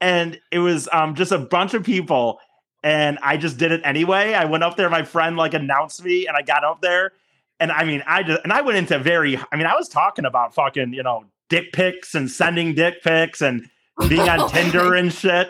And 0.01 0.40
it 0.51 0.61
was 0.61 0.88
um, 0.92 1.14
just 1.14 1.33
a 1.33 1.38
bunch 1.38 1.75
of 1.75 1.83
people. 1.83 2.38
And 2.83 3.18
I 3.22 3.37
just 3.37 3.59
did 3.59 3.72
it 3.72 3.81
anyway. 3.85 4.35
I 4.35 4.44
went 4.44 4.62
up 4.62 4.77
there. 4.77 4.88
My 4.88 5.03
friend 5.03 5.37
like 5.37 5.55
announced 5.55 6.05
me 6.05 6.27
and 6.27 6.37
I 6.37 6.42
got 6.42 6.64
up 6.64 6.81
there. 6.81 7.12
And 7.59 7.72
I 7.72 7.85
mean, 7.85 8.03
I 8.07 8.22
just, 8.22 8.42
and 8.44 8.53
I 8.53 8.61
went 8.61 8.79
into 8.79 8.99
very, 8.99 9.38
I 9.51 9.57
mean, 9.57 9.66
I 9.66 9.75
was 9.75 9.88
talking 9.88 10.25
about 10.25 10.55
fucking, 10.55 10.92
you 10.92 11.03
know, 11.03 11.25
dick 11.48 11.72
pics 11.72 12.14
and 12.14 12.30
sending 12.30 12.74
dick 12.74 13.02
pics 13.02 13.40
and 13.42 13.66
being 14.09 14.28
on 14.28 14.50
Tinder 14.52 14.94
and 14.94 15.12
shit. 15.12 15.48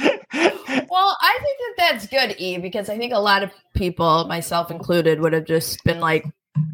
Well, 0.00 1.16
I 1.20 1.38
think 1.42 1.58
that 1.58 1.74
that's 1.76 2.06
good, 2.06 2.36
E, 2.38 2.58
because 2.58 2.88
I 2.88 2.96
think 2.98 3.12
a 3.12 3.18
lot 3.18 3.42
of 3.42 3.50
people, 3.74 4.26
myself 4.26 4.70
included, 4.70 5.20
would 5.20 5.32
have 5.32 5.44
just 5.44 5.82
been 5.84 6.00
like, 6.00 6.24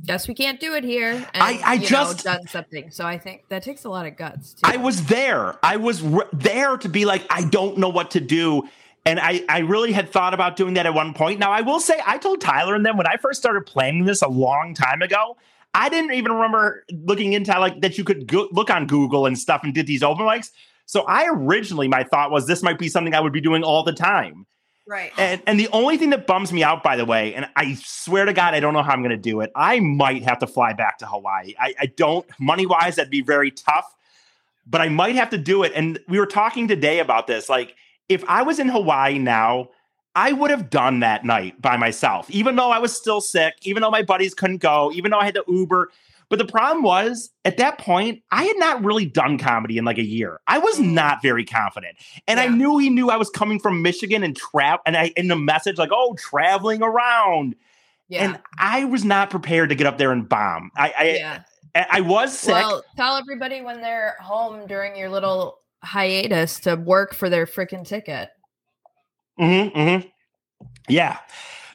"Guess 0.07 0.29
we 0.29 0.35
can't 0.35 0.59
do 0.61 0.75
it 0.75 0.85
here." 0.85 1.13
And, 1.13 1.27
I- 1.35 1.61
I 1.65 1.75
you 1.75 1.81
know, 1.83 1.87
just- 1.87 2.25
done 2.25 2.47
something. 2.49 2.91
So 2.91 3.07
I 3.07 3.19
think 3.19 3.43
that 3.49 3.63
takes 3.63 3.85
a 3.85 3.89
lot 3.91 4.07
of 4.07 4.17
guts. 4.17 4.55
Too. 4.55 4.61
I 4.65 4.77
was 4.77 5.05
there. 5.07 5.57
I 5.63 5.77
was 5.77 6.03
r- 6.05 6.29
there 6.33 6.77
to 6.79 6.89
be 6.89 7.05
like, 7.05 7.25
I 7.31 7.45
don't 7.45 7.79
know 7.79 7.89
what 7.89 8.11
to 8.13 8.21
do. 8.21 8.69
And 9.07 9.19
I, 9.19 9.43
I 9.49 9.61
really 9.61 9.93
had 9.93 10.11
thought 10.11 10.35
about 10.35 10.57
doing 10.57 10.75
that 10.75 10.85
at 10.85 10.93
one 10.93 11.15
point. 11.15 11.39
Now, 11.41 11.51
I 11.53 11.63
will 11.63 11.81
say, 11.81 11.99
I 12.07 12.19
told 12.19 12.41
Tyler 12.43 12.75
and 12.75 12.85
them 12.85 12.99
when 12.99 13.07
I 13.07 13.17
first 13.17 13.41
started 13.41 13.65
planning 13.65 14.05
this 14.05 14.21
a 14.21 14.29
long 14.29 14.75
time 14.75 15.01
ago, 15.01 15.39
I 15.75 15.89
didn't 15.89 16.13
even 16.15 16.33
remember 16.33 16.85
looking 16.91 17.33
into 17.33 17.59
like 17.59 17.81
that 17.81 17.97
you 17.97 18.05
could 18.05 18.27
go- 18.27 18.49
look 18.53 18.71
on 18.71 18.87
Google 18.87 19.27
and 19.27 19.39
stuff 19.39 19.63
and 19.63 19.73
did 19.73 19.87
these 19.87 20.03
open 20.03 20.27
mics. 20.27 20.51
So 20.87 21.03
I 21.03 21.29
originally, 21.31 21.87
my 21.87 22.03
thought 22.03 22.33
was 22.33 22.47
this 22.47 22.63
might 22.63 22.79
be 22.79 22.89
something 22.89 23.15
I 23.15 23.21
would 23.21 23.33
be 23.33 23.41
doing 23.41 23.63
all 23.63 23.85
the 23.85 23.93
time. 23.93 24.47
right. 24.89 25.13
And, 25.17 25.41
and 25.47 25.61
the 25.61 25.69
only 25.69 25.97
thing 25.97 26.11
that 26.11 26.27
bums 26.27 26.53
me 26.53 26.65
out, 26.65 26.83
by 26.83 26.97
the 26.97 27.05
way, 27.05 27.33
and 27.35 27.49
I 27.55 27.75
swear 27.75 28.25
to 28.25 28.33
God, 28.33 28.55
I 28.55 28.61
don't 28.61 28.75
know 28.75 28.83
how 28.83 28.93
I'm 28.93 29.03
going 29.03 29.11
to 29.11 29.17
do 29.17 29.41
it. 29.41 29.53
I 29.55 29.79
might 29.79 30.25
have 30.25 30.41
to 30.41 30.49
fly 30.49 30.73
back 30.73 30.99
to 30.99 31.07
Hawaii. 31.07 31.55
I, 31.61 31.75
I 31.79 31.87
don't, 31.87 32.27
money 32.41 32.67
wise, 32.67 32.97
that'd 32.97 33.11
be 33.11 33.23
very 33.23 33.53
tough, 33.53 33.95
but 34.67 34.81
I 34.81 34.89
might 34.89 35.15
have 35.15 35.31
to 35.31 35.39
do 35.39 35.63
it. 35.63 35.71
And 35.77 36.01
we 36.09 36.19
were 36.19 36.27
talking 36.27 36.67
today 36.67 36.99
about 36.99 37.29
this. 37.29 37.49
Like, 37.49 37.77
if 38.09 38.25
I 38.27 38.43
was 38.43 38.59
in 38.59 38.69
Hawaii 38.69 39.21
now, 39.21 39.69
I 40.15 40.33
would 40.33 40.51
have 40.51 40.71
done 40.71 41.01
that 41.01 41.25
night 41.25 41.61
by 41.63 41.77
myself, 41.77 42.29
even 42.31 42.57
though 42.57 42.71
I 42.71 42.79
was 42.79 42.97
still 42.97 43.21
sick, 43.21 43.55
even 43.63 43.83
though 43.83 43.91
my 43.91 44.03
buddies 44.03 44.35
couldn't 44.35 44.59
go, 44.59 44.91
even 44.93 45.11
though 45.11 45.19
I 45.19 45.25
had 45.25 45.35
to 45.35 45.45
Uber. 45.47 45.91
But 46.29 46.39
the 46.39 46.45
problem 46.45 46.85
was 46.85 47.31
at 47.45 47.57
that 47.57 47.79
point, 47.79 48.23
I 48.31 48.45
had 48.45 48.57
not 48.57 48.85
really 48.85 49.05
done 49.05 49.37
comedy 49.37 49.79
in 49.79 49.85
like 49.85 49.99
a 49.99 50.05
year. 50.05 50.41
I 50.47 50.59
was 50.59 50.79
mm. 50.79 50.93
not 50.93 51.23
very 51.23 51.45
confident. 51.45 51.97
And 52.29 52.39
I 52.39 52.47
knew 52.47 52.79
he 52.79 52.89
knew 52.89 53.11
I 53.11 53.17
was 53.17 53.31
coming 53.31 53.59
from 53.59 53.83
Michigan 53.83 54.23
and 54.23 54.37
trap 54.37 54.81
and 54.87 54.97
I 54.97 55.13
in 55.17 55.29
the 55.29 55.37
message, 55.37 55.77
like, 55.77 55.91
oh, 55.93 56.15
traveling 56.15 56.83
around. 56.83 57.57
yeah. 58.09 58.25
And 58.25 58.41
I 58.59 58.85
was 58.85 59.05
not 59.05 59.31
prepared 59.31 59.71
to 59.71 59.75
get 59.75 59.89
up 59.89 59.99
there 59.99 60.13
and 60.13 60.29
bomb. 60.29 60.71
I 60.77 60.95
I, 60.97 61.05
yeah. 61.17 61.43
I, 61.75 61.87
I 61.91 62.01
was 62.01 62.39
sick. 62.39 62.55
Well, 62.55 62.85
tell 62.97 63.17
everybody 63.17 63.61
when 63.61 63.81
they're 63.81 64.17
home 64.21 64.67
during 64.67 64.97
your 64.97 65.09
little 65.09 65.59
hiatus 65.83 66.61
to 66.61 66.77
work 66.77 67.15
for 67.15 67.29
their 67.29 67.47
freaking 67.47 67.87
ticket. 67.87 68.31
Mm-hmm, 69.41 69.79
mm-hmm. 69.79 70.09
Yeah. 70.89 71.19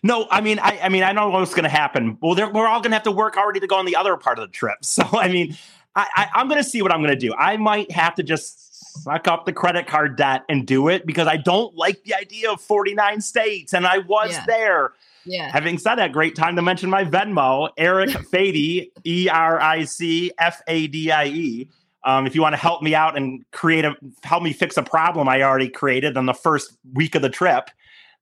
No, 0.04 0.28
I 0.30 0.42
mean, 0.42 0.60
I, 0.60 0.80
I 0.84 0.90
mean, 0.90 1.04
I 1.04 1.12
know 1.14 1.30
what's 1.30 1.54
going 1.56 1.64
to 1.64 1.70
happen. 1.70 2.18
Well, 2.22 2.36
they're- 2.36 2.52
we're 2.52 2.68
all 2.68 2.80
going 2.82 2.92
to 2.92 2.96
have 2.96 3.04
to 3.04 3.12
work 3.12 3.38
already 3.38 3.60
to 3.62 3.68
go 3.68 3.76
on 3.78 3.86
the 3.86 3.96
other 3.96 4.16
part 4.18 4.38
of 4.40 4.48
the 4.48 4.52
trip. 4.52 4.78
So, 4.84 5.04
I 5.14 5.28
mean, 5.30 5.58
I, 5.96 6.08
I, 6.16 6.28
I'm 6.36 6.48
going 6.48 6.62
to 6.62 6.70
see 6.70 6.82
what 6.82 6.92
I'm 6.92 7.00
going 7.02 7.14
to 7.14 7.20
do. 7.20 7.34
I 7.34 7.58
might 7.58 7.92
have 7.92 8.16
to 8.16 8.24
just 8.24 9.02
suck 9.04 9.28
up 9.28 9.46
the 9.46 9.54
credit 9.54 9.88
card 9.88 10.16
debt 10.16 10.44
and 10.48 10.66
do 10.68 10.90
it 10.90 11.06
because 11.06 11.28
I 11.28 11.38
don't 11.38 11.76
like 11.76 12.04
the 12.04 12.14
idea 12.16 12.52
of 12.52 12.62
49 12.62 13.20
states, 13.22 13.74
and 13.74 13.86
I 13.88 13.98
was 14.00 14.32
Yeah. 14.34 14.46
there. 14.46 14.94
Yeah. 15.26 15.50
Having 15.52 15.80
said 15.80 15.96
that, 15.96 16.12
great 16.12 16.36
time 16.36 16.56
to 16.56 16.62
mention 16.62 16.90
my 16.90 17.04
Venmo, 17.04 17.70
Eric 17.78 18.10
Fadie, 18.32 18.92
E 19.06 19.28
R 19.28 19.60
I 19.60 19.86
C 19.86 20.32
F 20.38 20.62
A 20.68 20.86
D 20.88 21.12
I 21.12 21.26
E. 21.26 21.70
Um, 22.06 22.28
if 22.28 22.36
you 22.36 22.42
want 22.42 22.54
to 22.54 22.58
help 22.58 22.82
me 22.84 22.94
out 22.96 23.18
and 23.18 23.44
create 23.52 23.84
a 23.84 23.96
help 24.24 24.44
me 24.44 24.54
fix 24.54 24.78
a 24.78 24.84
problem 24.84 25.28
I 25.28 25.42
already 25.42 25.70
created 25.70 26.18
on 26.18 26.28
the 26.28 26.34
first 26.34 26.78
week 26.94 27.16
of 27.16 27.22
the 27.22 27.30
trip, 27.30 27.70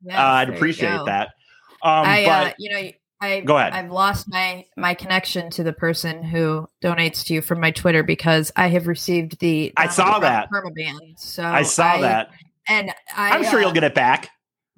Yes, 0.01 0.17
uh, 0.17 0.21
I'd 0.21 0.49
appreciate 0.49 1.01
that. 1.05 1.27
Um, 1.81 2.05
I, 2.05 2.23
but 2.25 2.47
uh, 2.47 2.53
you 2.59 2.69
know, 2.71 2.89
I 3.21 3.39
Go 3.41 3.57
ahead. 3.57 3.73
I've 3.73 3.91
lost 3.91 4.27
my 4.29 4.65
my 4.77 4.93
connection 4.93 5.49
to 5.51 5.63
the 5.63 5.73
person 5.73 6.23
who 6.23 6.67
donates 6.81 7.25
to 7.25 7.33
you 7.33 7.41
from 7.41 7.59
my 7.59 7.71
Twitter 7.71 8.03
because 8.03 8.51
I 8.55 8.67
have 8.67 8.87
received 8.87 9.39
the 9.39 9.73
I 9.77 9.87
saw 9.87 10.19
that. 10.19 10.49
permaban. 10.49 10.97
So 11.17 11.43
I 11.43 11.63
saw 11.63 11.97
that. 11.99 12.29
and 12.67 12.91
I, 13.15 13.31
I'm 13.31 13.43
sure 13.43 13.59
uh, 13.59 13.63
you'll 13.63 13.71
get 13.73 13.83
it 13.83 13.95
back. 13.95 14.29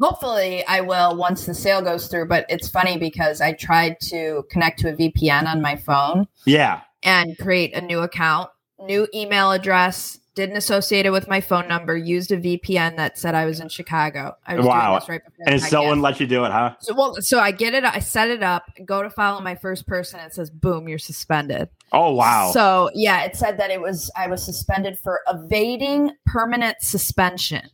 Hopefully, 0.02 0.66
I 0.68 0.82
will 0.82 1.16
once 1.16 1.46
the 1.46 1.54
sale 1.54 1.82
goes 1.82 2.08
through. 2.08 2.28
But 2.28 2.46
it's 2.50 2.68
funny 2.68 2.98
because 2.98 3.40
I 3.42 3.54
tried 3.54 4.00
to 4.10 4.44
connect 4.52 4.80
to 4.80 4.90
a 4.90 4.94
VPN 4.94 5.46
on 5.48 5.62
my 5.62 5.76
phone 5.76 6.28
Yeah. 6.46 6.82
and 7.04 7.38
create 7.38 7.74
a 7.74 7.82
new 7.82 8.00
account, 8.02 8.50
new 8.80 9.08
email 9.14 9.52
address. 9.52 10.20
Didn't 10.36 10.58
associate 10.58 11.06
it 11.06 11.12
with 11.12 11.30
my 11.30 11.40
phone 11.40 11.66
number. 11.70 11.96
Used 11.96 12.30
a 12.34 12.38
VPN 12.38 12.98
that 12.98 13.18
said 13.18 13.36
I 13.36 13.46
was 13.46 13.62
in 13.62 13.70
Chicago. 13.70 14.36
I 14.46 14.56
was 14.56 14.66
Wow. 14.66 14.88
doing 14.90 15.00
this 15.00 15.10
right 15.10 15.22
before 15.24 15.46
And 15.48 15.62
still 15.62 15.84
wouldn't 15.84 16.02
let 16.02 16.20
you 16.20 16.28
do 16.28 16.44
it, 16.44 16.52
huh? 16.52 16.76
So 16.82 16.94
well, 16.94 17.16
so 17.22 17.40
I 17.40 17.52
get 17.52 17.74
it. 17.74 17.86
I 17.86 18.00
set 18.00 18.30
it 18.30 18.44
up. 18.44 18.66
Go 18.86 19.02
to 19.02 19.10
follow 19.10 19.40
my 19.40 19.56
first 19.56 19.88
person. 19.88 20.20
It 20.20 20.34
says, 20.34 20.50
"Boom, 20.50 20.90
you're 20.90 21.00
suspended." 21.00 21.70
Oh 21.94 22.12
wow. 22.14 22.52
So 22.52 22.90
yeah, 22.94 23.24
it 23.24 23.38
said 23.38 23.58
that 23.60 23.72
it 23.72 23.80
was 23.80 24.12
I 24.18 24.28
was 24.28 24.44
suspended 24.44 25.00
for 25.02 25.22
evading 25.30 26.12
permanent 26.26 26.76
suspension. 26.82 27.70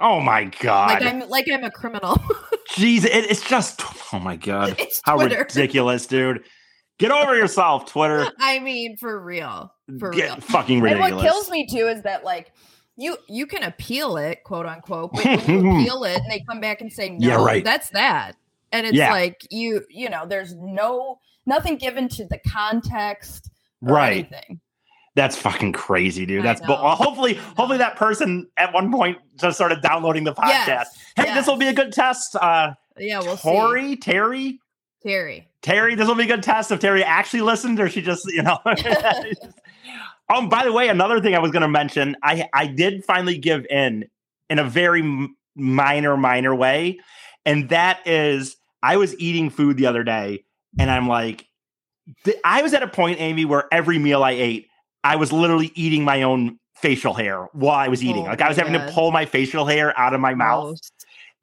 oh 0.00 0.18
my 0.20 0.46
god. 0.58 1.00
Like 1.00 1.02
I'm 1.04 1.28
like 1.28 1.46
I'm 1.48 1.62
a 1.62 1.70
criminal. 1.70 2.16
Jeez, 2.70 3.04
it, 3.04 3.30
it's 3.30 3.48
just 3.48 3.82
oh 4.12 4.18
my 4.18 4.34
god. 4.34 4.74
it's 4.80 5.00
How 5.04 5.16
ridiculous, 5.16 6.06
dude. 6.08 6.42
Get 6.98 7.10
over 7.10 7.36
yourself, 7.36 7.86
Twitter. 7.90 8.26
I 8.40 8.58
mean, 8.58 8.96
for 8.96 9.20
real, 9.20 9.72
for 9.98 10.10
Get 10.10 10.24
real. 10.24 10.40
fucking 10.40 10.80
ridiculous. 10.80 11.08
And 11.10 11.16
what 11.16 11.24
kills 11.24 11.50
me 11.50 11.66
too 11.66 11.86
is 11.88 12.02
that 12.02 12.24
like 12.24 12.52
you 12.96 13.16
you 13.28 13.46
can 13.46 13.62
appeal 13.62 14.16
it, 14.16 14.42
quote 14.44 14.66
unquote. 14.66 15.12
But 15.12 15.24
you 15.48 15.58
appeal 15.60 16.04
it, 16.04 16.16
and 16.20 16.30
they 16.30 16.40
come 16.48 16.60
back 16.60 16.80
and 16.80 16.92
say, 16.92 17.10
"No, 17.10 17.28
Yeah, 17.28 17.44
right. 17.44 17.62
that's 17.64 17.90
that," 17.90 18.32
and 18.72 18.86
it's 18.86 18.96
Yeah. 18.96 19.10
like 19.12 19.46
you 19.50 19.82
you 19.88 20.08
know, 20.10 20.26
there's 20.26 20.54
no 20.56 21.20
nothing 21.46 21.76
given 21.76 22.08
to 22.10 22.24
the 22.26 22.38
context, 22.50 23.48
or 23.86 23.94
Right. 23.94 24.12
Anything. 24.30 24.60
That's 25.14 25.36
fucking 25.36 25.72
crazy, 25.72 26.26
dude. 26.26 26.44
That's 26.44 26.60
bu- 26.60 26.74
hopefully, 26.74 27.34
hopefully 27.34 27.78
that 27.78 27.96
person 27.96 28.48
at 28.56 28.72
one 28.72 28.92
point 28.92 29.18
just 29.36 29.56
started 29.56 29.80
downloading 29.82 30.22
the 30.22 30.32
podcast. 30.34 30.66
Yes, 30.68 30.96
Hey, 31.16 31.24
yes. 31.24 31.34
this 31.38 31.46
will 31.48 31.56
be 31.56 31.66
a 31.66 31.72
good 31.72 31.92
test. 31.92 32.36
Uh, 32.36 32.74
Yeah, 32.96 33.20
we'll 33.20 33.36
Tori, 33.36 33.96
Terry, 33.96 33.96
see. 33.96 34.00
Terry. 34.00 34.60
Terry, 35.04 35.47
this 35.62 36.06
will 36.08 36.14
be 36.14 36.24
a 36.24 36.26
good 36.26 36.42
test 36.42 36.70
if 36.70 36.80
Terry 36.80 37.02
actually 37.02 37.42
listened 37.42 37.80
or 37.80 37.88
she 37.88 38.02
just, 38.02 38.26
you 38.26 38.42
know. 38.42 38.58
um, 40.34 40.48
by 40.48 40.64
the 40.64 40.72
way, 40.72 40.88
another 40.88 41.20
thing 41.20 41.34
I 41.34 41.38
was 41.38 41.50
going 41.50 41.62
to 41.62 41.68
mention, 41.68 42.16
I 42.22 42.48
I 42.52 42.66
did 42.66 43.04
finally 43.04 43.38
give 43.38 43.66
in 43.66 44.04
in 44.48 44.58
a 44.58 44.64
very 44.64 45.00
m- 45.00 45.36
minor, 45.54 46.16
minor 46.16 46.54
way, 46.54 46.98
and 47.44 47.68
that 47.70 48.06
is 48.06 48.56
I 48.82 48.96
was 48.96 49.18
eating 49.18 49.50
food 49.50 49.76
the 49.76 49.86
other 49.86 50.04
day, 50.04 50.44
and 50.78 50.90
I'm 50.90 51.08
like, 51.08 51.46
th- 52.24 52.38
I 52.44 52.62
was 52.62 52.74
at 52.74 52.82
a 52.82 52.88
point, 52.88 53.20
Amy, 53.20 53.44
where 53.44 53.66
every 53.72 53.98
meal 53.98 54.22
I 54.22 54.32
ate, 54.32 54.68
I 55.04 55.16
was 55.16 55.32
literally 55.32 55.72
eating 55.74 56.04
my 56.04 56.22
own 56.22 56.58
facial 56.76 57.14
hair 57.14 57.48
while 57.52 57.74
I 57.74 57.88
was 57.88 58.04
eating. 58.04 58.22
Oh 58.22 58.30
like 58.30 58.40
I 58.40 58.48
was 58.48 58.56
having 58.56 58.72
God. 58.72 58.86
to 58.86 58.92
pull 58.92 59.10
my 59.10 59.26
facial 59.26 59.66
hair 59.66 59.98
out 59.98 60.14
of 60.14 60.20
my 60.20 60.34
mouth 60.34 60.66
Gross. 60.66 60.90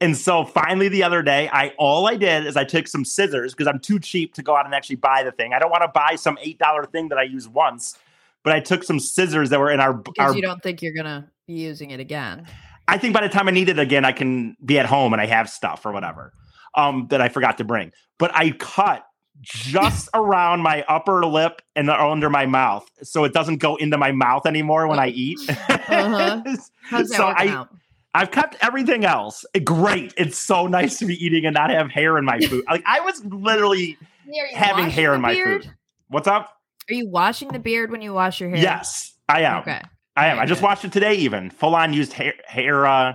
And 0.02 0.18
so 0.18 0.44
finally 0.44 0.90
the 0.90 1.04
other 1.04 1.22
day, 1.22 1.50
I 1.52 1.70
all 1.78 2.08
I 2.08 2.16
did 2.18 2.46
is 2.46 2.58
I 2.58 2.66
took 2.66 2.88
some 2.88 3.06
scissors 3.06 3.54
because 3.54 3.68
I'm 3.68 3.80
too 3.80 4.00
cheap 4.00 4.34
to 4.36 4.44
go 4.44 4.56
out 4.56 4.66
and 4.66 4.76
actually 4.76 4.98
buy 4.98 5.24
the 5.24 5.32
thing. 5.32 5.54
I 5.54 5.60
don't 5.60 5.72
want 5.72 5.84
to 5.84 5.92
buy 5.94 6.16
some 6.16 6.38
eight 6.42 6.60
dollar 6.60 6.86
thing 6.86 7.10
that 7.10 7.18
I 7.18 7.24
use 7.24 7.48
once, 7.48 7.98
but 8.44 8.54
I 8.54 8.60
took 8.60 8.84
some 8.84 9.00
scissors 9.00 9.50
that 9.52 9.60
were 9.60 9.72
in 9.72 9.80
our, 9.80 9.94
Because 9.94 10.32
our 10.32 10.36
you 10.36 10.42
don't 10.42 10.62
think 10.62 10.82
you're 10.82 10.94
gonna 10.94 11.32
be 11.48 11.54
using 11.54 11.92
it 11.92 12.00
again. 12.00 12.46
I 12.88 12.98
think 12.98 13.14
by 13.14 13.22
the 13.22 13.30
time 13.30 13.48
I 13.48 13.52
need 13.52 13.70
it 13.70 13.80
again, 13.80 14.06
I 14.06 14.12
can 14.12 14.56
be 14.64 14.78
at 14.78 14.86
home 14.86 15.14
and 15.14 15.22
I 15.22 15.26
have 15.26 15.50
stuff 15.50 15.86
or 15.86 15.92
whatever 15.92 16.34
um, 16.76 17.08
that 17.10 17.22
I 17.22 17.30
forgot 17.30 17.58
to 17.58 17.64
bring. 17.64 17.92
But 18.20 18.32
I 18.36 18.52
cut 18.52 19.06
just 19.42 20.10
around 20.14 20.62
my 20.62 20.84
upper 20.88 21.26
lip 21.26 21.62
and 21.76 21.90
under 21.90 22.30
my 22.30 22.46
mouth, 22.46 22.88
so 23.02 23.24
it 23.24 23.34
doesn't 23.34 23.58
go 23.58 23.76
into 23.78 23.98
my 23.98 24.12
mouth 24.12 24.46
anymore 24.46 24.88
when 24.88 25.00
I 25.00 25.08
eat. 25.08 25.40
Uh-huh. 25.50 26.42
How's 26.82 27.10
that 27.10 27.18
so 27.18 27.26
I, 27.26 27.48
out? 27.48 27.70
I've 28.16 28.32
kept 28.32 28.56
everything 28.62 29.06
else. 29.06 29.46
Great. 29.64 30.14
It's 30.18 30.38
so 30.38 30.68
nice 30.68 30.98
to 31.00 31.06
be 31.06 31.14
eating 31.24 31.46
and 31.46 31.54
not 31.54 31.70
have 31.70 31.92
hair 31.92 32.18
in 32.18 32.26
my 32.26 32.40
food. 32.40 32.64
Like 32.70 32.84
I 32.86 33.02
was 33.02 33.24
literally 33.26 33.98
Yeah, 34.28 34.44
are 34.44 34.48
you 34.48 34.56
having 34.56 34.90
hair 34.90 35.14
in 35.14 35.22
my 35.22 35.34
beard? 35.34 35.64
food. 35.64 35.74
What's 36.08 36.28
up? 36.28 36.52
Are 36.90 36.94
you 36.94 37.08
washing 37.10 37.50
the 37.50 37.60
beard 37.60 37.92
when 37.92 38.02
you 38.02 38.14
wash 38.14 38.40
your 38.40 38.50
hair? 38.50 38.60
Yes, 38.60 39.14
I 39.28 39.42
am. 39.42 39.60
Okay. 39.60 39.82
I 40.16 40.28
am. 40.28 40.40
I 40.40 40.46
just 40.46 40.62
good. 40.62 40.68
watched 40.68 40.86
it 40.86 40.92
today. 40.92 41.16
Even 41.16 41.50
full 41.50 41.76
on 41.76 41.94
used 41.94 42.14
hair 42.14 42.34
hair 42.48 42.86
uh, 42.86 43.14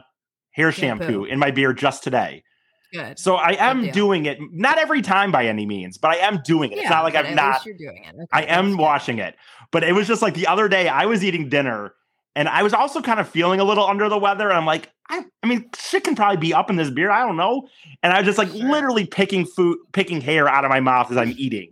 hair 0.53 0.73
shampoo. 0.73 1.05
Shampoo. 1.05 1.25
in 1.25 1.39
my 1.39 1.51
beard 1.51 1.79
just 1.79 2.05
today. 2.05 2.43
Good. 2.93 3.19
So 3.19 3.37
I 3.37 3.53
am 3.53 3.83
deal. 3.83 3.93
doing 3.93 4.27
it. 4.27 4.39
Not 4.53 4.79
every 4.79 5.01
time 5.01 5.31
by 5.31 5.47
any 5.47 5.65
means, 5.65 5.97
but 5.97 6.11
I 6.11 6.17
am 6.17 6.41
doing 6.45 6.73
it. 6.73 6.79
it's 6.79 6.91
not 6.91 7.05
like 7.05 7.15
but 7.15 7.27
I'm 7.27 7.33
at 7.33 7.37
not. 7.37 7.65
You're 7.65 7.77
doing 7.77 8.05
it. 8.05 8.15
Okay, 8.15 8.27
I 8.33 8.43
am 8.43 8.67
that's 8.67 8.77
good. 8.77 8.83
washing 8.83 9.19
it. 9.19 9.37
But 9.71 9.85
it 9.85 9.93
was 9.93 10.09
just 10.09 10.23
like 10.23 10.35
the 10.35 10.49
other 10.49 10.69
day. 10.69 10.89
I 10.89 11.07
was 11.07 11.23
eating 11.25 11.49
dinner, 11.49 11.95
and 12.41 12.49
I 12.49 12.63
was 12.63 12.73
also 12.73 13.03
kind 13.03 13.21
of 13.21 13.29
feeling 13.29 13.61
a 13.61 13.65
little 13.65 13.87
under 13.87 14.09
the 14.09 14.17
weather. 14.17 14.49
And 14.49 14.57
I'm 14.57 14.65
like, 14.65 14.89
I, 15.11 15.27
I 15.43 15.47
mean, 15.47 15.69
shit 15.79 16.05
can 16.05 16.17
probably 16.17 16.39
be 16.39 16.55
up 16.55 16.71
in 16.71 16.77
this 16.77 16.89
beard. 16.89 17.11
I 17.11 17.27
don't 17.27 17.37
know. 17.37 17.69
And 18.03 18.15
I 18.15 18.19
was 18.21 18.25
just 18.25 18.39
like 18.39 18.49
Sure. 18.49 18.67
literally 18.67 19.05
picking 19.05 19.45
food, 19.45 19.77
picking 19.93 20.23
hair 20.23 20.49
out 20.49 20.65
of 20.65 20.71
my 20.71 20.81
mouth 20.81 21.11
as 21.11 21.19
I'm 21.19 21.35
eating. 21.37 21.69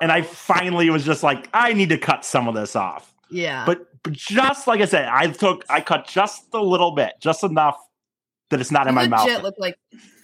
And 0.00 0.10
I 0.10 0.22
finally 0.22 0.88
was 0.88 1.04
just 1.04 1.22
like, 1.22 1.50
I 1.52 1.74
need 1.74 1.90
to 1.90 1.98
cut 1.98 2.24
some 2.24 2.48
of 2.48 2.54
this 2.54 2.74
off. 2.74 3.12
Yeah. 3.30 3.66
But 3.66 3.84
but 4.02 4.14
just 4.14 4.66
like 4.66 4.80
I 4.80 4.86
said, 4.86 5.08
I 5.08 5.26
took 5.26 5.66
I 5.68 5.82
cut 5.82 6.06
just 6.08 6.44
a 6.54 6.62
little 6.62 6.92
bit, 6.92 7.12
just 7.20 7.44
enough 7.44 7.76
that 8.48 8.62
it's 8.62 8.70
not 8.70 8.86
in 8.86 8.94
my 8.94 9.08
mouth. 9.08 9.26
legit 9.26 9.42
looked 9.42 9.60
like 9.60 9.76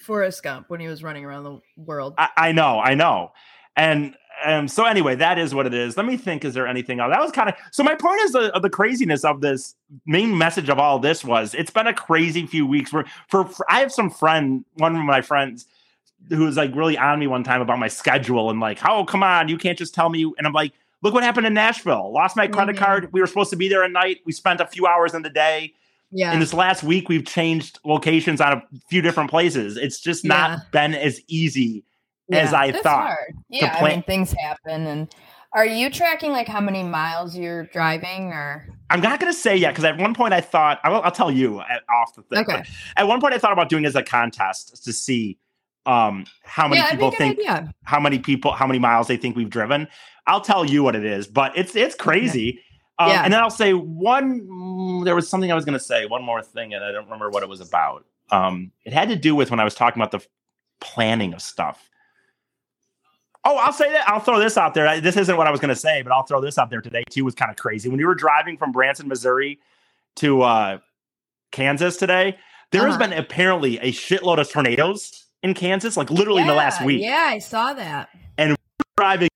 Forrest 0.06 0.42
Gump 0.42 0.70
when 0.70 0.80
he 0.80 0.86
was 0.86 1.02
running 1.02 1.26
around 1.26 1.44
the 1.44 1.60
world. 1.76 2.14
I, 2.16 2.30
I 2.38 2.52
know, 2.52 2.80
I 2.80 2.94
know. 2.94 3.32
And 3.76 4.16
um, 4.44 4.68
so 4.68 4.84
anyway, 4.84 5.14
that 5.16 5.38
is 5.38 5.54
what 5.54 5.66
it 5.66 5.74
is. 5.74 5.96
Let 5.96 6.06
me 6.06 6.16
think. 6.16 6.44
Is 6.44 6.54
there 6.54 6.66
anything 6.66 7.00
else? 7.00 7.10
That 7.12 7.20
was 7.20 7.30
kind 7.32 7.48
of 7.48 7.54
so. 7.70 7.82
My 7.82 7.94
point 7.94 8.20
is 8.22 8.32
the 8.32 8.58
the 8.60 8.70
craziness 8.70 9.24
of 9.24 9.40
this 9.40 9.74
main 10.06 10.36
message 10.36 10.68
of 10.68 10.78
all 10.78 10.98
this 10.98 11.24
was 11.24 11.54
it's 11.54 11.70
been 11.70 11.86
a 11.86 11.94
crazy 11.94 12.46
few 12.46 12.66
weeks. 12.66 12.92
Where 12.92 13.04
for, 13.28 13.44
for 13.46 13.64
I 13.70 13.80
have 13.80 13.92
some 13.92 14.10
friend, 14.10 14.64
one 14.74 14.96
of 14.96 15.04
my 15.04 15.20
friends, 15.22 15.66
who 16.28 16.44
was 16.44 16.56
like 16.56 16.74
really 16.74 16.98
on 16.98 17.18
me 17.18 17.26
one 17.26 17.44
time 17.44 17.60
about 17.60 17.78
my 17.78 17.88
schedule 17.88 18.50
and 18.50 18.60
like, 18.60 18.78
oh 18.88 19.04
come 19.04 19.22
on, 19.22 19.48
you 19.48 19.56
can't 19.58 19.78
just 19.78 19.94
tell 19.94 20.08
me. 20.10 20.24
And 20.38 20.46
I'm 20.46 20.52
like, 20.52 20.72
look 21.02 21.14
what 21.14 21.22
happened 21.22 21.46
in 21.46 21.54
Nashville. 21.54 22.12
Lost 22.12 22.36
my 22.36 22.46
credit 22.48 22.76
Mhm. 22.76 22.78
card. 22.80 23.12
We 23.12 23.20
were 23.20 23.26
supposed 23.26 23.50
to 23.50 23.56
be 23.56 23.68
there 23.68 23.84
at 23.84 23.90
night. 23.92 24.18
We 24.26 24.32
spent 24.32 24.60
a 24.60 24.66
few 24.66 24.86
hours 24.86 25.14
in 25.14 25.22
the 25.22 25.30
day. 25.30 25.74
yeah. 26.10 26.32
In 26.32 26.38
this 26.40 26.54
last 26.54 26.82
week, 26.84 27.08
we've 27.08 27.24
changed 27.26 27.78
locations 27.84 28.40
on 28.40 28.52
a 28.52 28.62
few 28.88 29.02
different 29.02 29.30
places. 29.30 29.76
It's 29.76 30.00
just 30.00 30.24
not 30.24 30.50
Yeah. 30.50 30.58
been 30.70 30.94
as 30.94 31.20
easy 31.28 31.82
as 32.32 32.52
I 32.52 32.72
thought. 32.72 33.06
hard. 33.08 33.34
Yeah, 33.48 33.76
I 33.80 33.88
mean 33.88 34.02
things 34.02 34.32
happen. 34.32 34.86
And 34.86 35.14
are 35.52 35.66
you 35.66 35.90
tracking 35.90 36.32
like 36.32 36.48
how 36.48 36.60
many 36.60 36.82
miles 36.82 37.36
you're 37.36 37.64
driving, 37.66 38.32
or 38.32 38.68
I'm 38.90 39.00
not 39.00 39.20
going 39.20 39.32
to 39.32 39.38
say 39.38 39.56
yet 39.56 39.70
because 39.70 39.84
at 39.84 39.98
one 39.98 40.14
point 40.14 40.34
I 40.34 40.40
thought 40.40 40.80
I 40.84 40.88
will, 40.90 41.02
I'll 41.02 41.10
tell 41.12 41.30
you 41.30 41.60
off 41.60 42.14
the 42.16 42.22
thing. 42.22 42.38
Okay. 42.40 42.64
At 42.96 43.06
one 43.06 43.20
point 43.20 43.34
I 43.34 43.38
thought 43.38 43.52
about 43.52 43.68
doing 43.68 43.84
it 43.84 43.88
as 43.88 43.96
a 43.96 44.02
contest 44.02 44.84
to 44.84 44.92
see 44.92 45.38
um, 45.86 46.24
how 46.44 46.66
many 46.66 46.80
yeah, 46.80 46.90
people 46.92 47.10
think, 47.10 47.38
think 47.38 47.50
idea. 47.50 47.74
how 47.84 48.00
many 48.00 48.18
people 48.18 48.52
how 48.52 48.66
many 48.66 48.78
miles 48.78 49.06
they 49.06 49.16
think 49.16 49.36
we've 49.36 49.50
driven. 49.50 49.86
I'll 50.26 50.40
tell 50.40 50.64
you 50.64 50.82
what 50.82 50.96
it 50.96 51.04
is, 51.04 51.26
but 51.26 51.56
it's 51.56 51.76
it's 51.76 51.94
crazy. 51.94 52.60
Um, 52.98 53.10
Yeah. 53.10 53.22
And 53.24 53.32
then 53.32 53.40
I'll 53.40 53.50
say 53.50 53.74
one. 53.74 54.40
mm, 54.40 55.04
There 55.04 55.14
was 55.14 55.28
something 55.28 55.52
I 55.52 55.54
was 55.54 55.64
going 55.64 55.78
to 55.78 55.84
say. 55.84 56.06
One 56.06 56.22
more 56.22 56.42
thing, 56.42 56.72
and 56.74 56.82
I 56.84 56.92
don't 56.92 57.04
remember 57.04 57.28
what 57.28 57.42
it 57.42 57.48
was 57.48 57.60
about. 57.60 58.06
Um, 58.30 58.72
it 58.84 58.92
had 58.92 59.08
to 59.10 59.16
do 59.16 59.34
with 59.34 59.50
when 59.50 59.60
I 59.60 59.64
was 59.64 59.74
talking 59.74 60.00
about 60.00 60.10
the 60.12 60.24
planning 60.80 61.34
of 61.34 61.42
stuff. 61.42 61.90
Oh, 63.46 63.56
I'll 63.58 63.72
say 63.72 63.90
that. 63.92 64.08
I'll 64.08 64.20
throw 64.20 64.38
this 64.38 64.56
out 64.56 64.72
there. 64.74 65.00
This 65.00 65.16
isn't 65.18 65.36
what 65.36 65.46
I 65.46 65.50
was 65.50 65.60
going 65.60 65.68
to 65.68 65.76
say, 65.76 66.00
but 66.02 66.12
I'll 66.12 66.22
throw 66.24 66.40
this 66.40 66.56
out 66.58 66.70
there 66.70 66.80
today 66.80 67.04
too. 67.10 67.24
Was 67.24 67.34
kind 67.34 67.50
of 67.50 67.56
crazy 67.56 67.88
when 67.90 67.98
you 67.98 68.06
were 68.06 68.14
driving 68.14 68.56
from 68.56 68.72
Branson, 68.72 69.06
Missouri, 69.06 69.58
to 70.16 70.42
uh, 70.42 70.78
Kansas 71.52 71.96
today. 71.98 72.38
There 72.72 72.86
has 72.86 72.94
Uh-huh. 72.96 73.08
been 73.08 73.12
apparently 73.18 73.78
a 73.78 73.92
shitload 73.92 74.38
of 74.38 74.50
tornadoes 74.50 75.26
in 75.42 75.52
Kansas, 75.54 75.96
like 75.96 76.10
literally 76.10 76.40
in 76.42 76.48
the 76.48 76.54
last 76.54 76.82
week. 76.82 77.02
Yeah, 77.02 77.26
I 77.28 77.38
saw 77.38 77.74
that. 77.74 78.08
And 78.38 78.56
driving, 78.96 79.28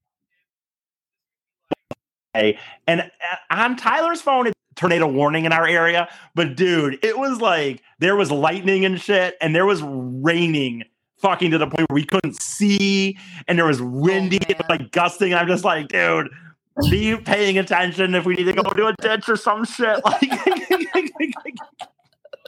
and 2.35 3.01
uh, 3.01 3.05
on 3.51 3.77
Tyler's 3.77 4.21
phone, 4.23 4.47
it's 4.47 4.57
tornado 4.77 5.07
warning 5.07 5.44
in 5.44 5.53
our 5.53 5.66
area. 5.66 6.09
But 6.35 6.57
dude, 6.57 6.99
it 7.05 7.18
was 7.18 7.40
like 7.40 7.83
there 7.99 8.16
was 8.16 8.31
lightning 8.31 8.85
and 8.85 9.01
shit, 9.01 9.37
and 9.40 9.55
there 9.55 9.66
was 9.66 9.83
raining. 9.83 10.85
Fucking 11.20 11.50
to 11.50 11.59
the 11.59 11.66
point 11.66 11.90
where 11.90 11.94
we 11.94 12.04
couldn't 12.04 12.40
see, 12.40 13.18
and 13.48 13.59
there 13.59 13.66
was 13.66 13.83
windy, 13.83 14.38
it 14.48 14.57
was 14.57 14.68
like 14.68 14.92
gusting. 14.92 15.35
I'm 15.35 15.48
just 15.48 15.64
like, 15.64 15.88
dude, 15.88 16.28
be 16.90 17.16
paying 17.16 17.59
attention 17.59 18.14
if 18.14 18.24
we 18.24 18.35
need 18.35 18.44
to 18.44 18.52
go 18.52 18.62
to 18.62 18.87
a 18.87 18.94
ditch 19.00 19.28
or 19.28 19.37
some 19.37 19.64
shit. 19.64 20.00
Like, 20.14 21.54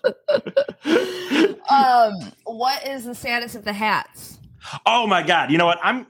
um, 1.70 2.14
what 2.44 2.86
is 2.86 3.04
the 3.04 3.14
status 3.14 3.54
of 3.54 3.64
the 3.64 3.72
hats? 3.72 4.38
Oh 4.86 5.06
my 5.06 5.22
god! 5.22 5.50
You 5.50 5.58
know 5.58 5.66
what? 5.66 5.78
I'm. 5.82 6.06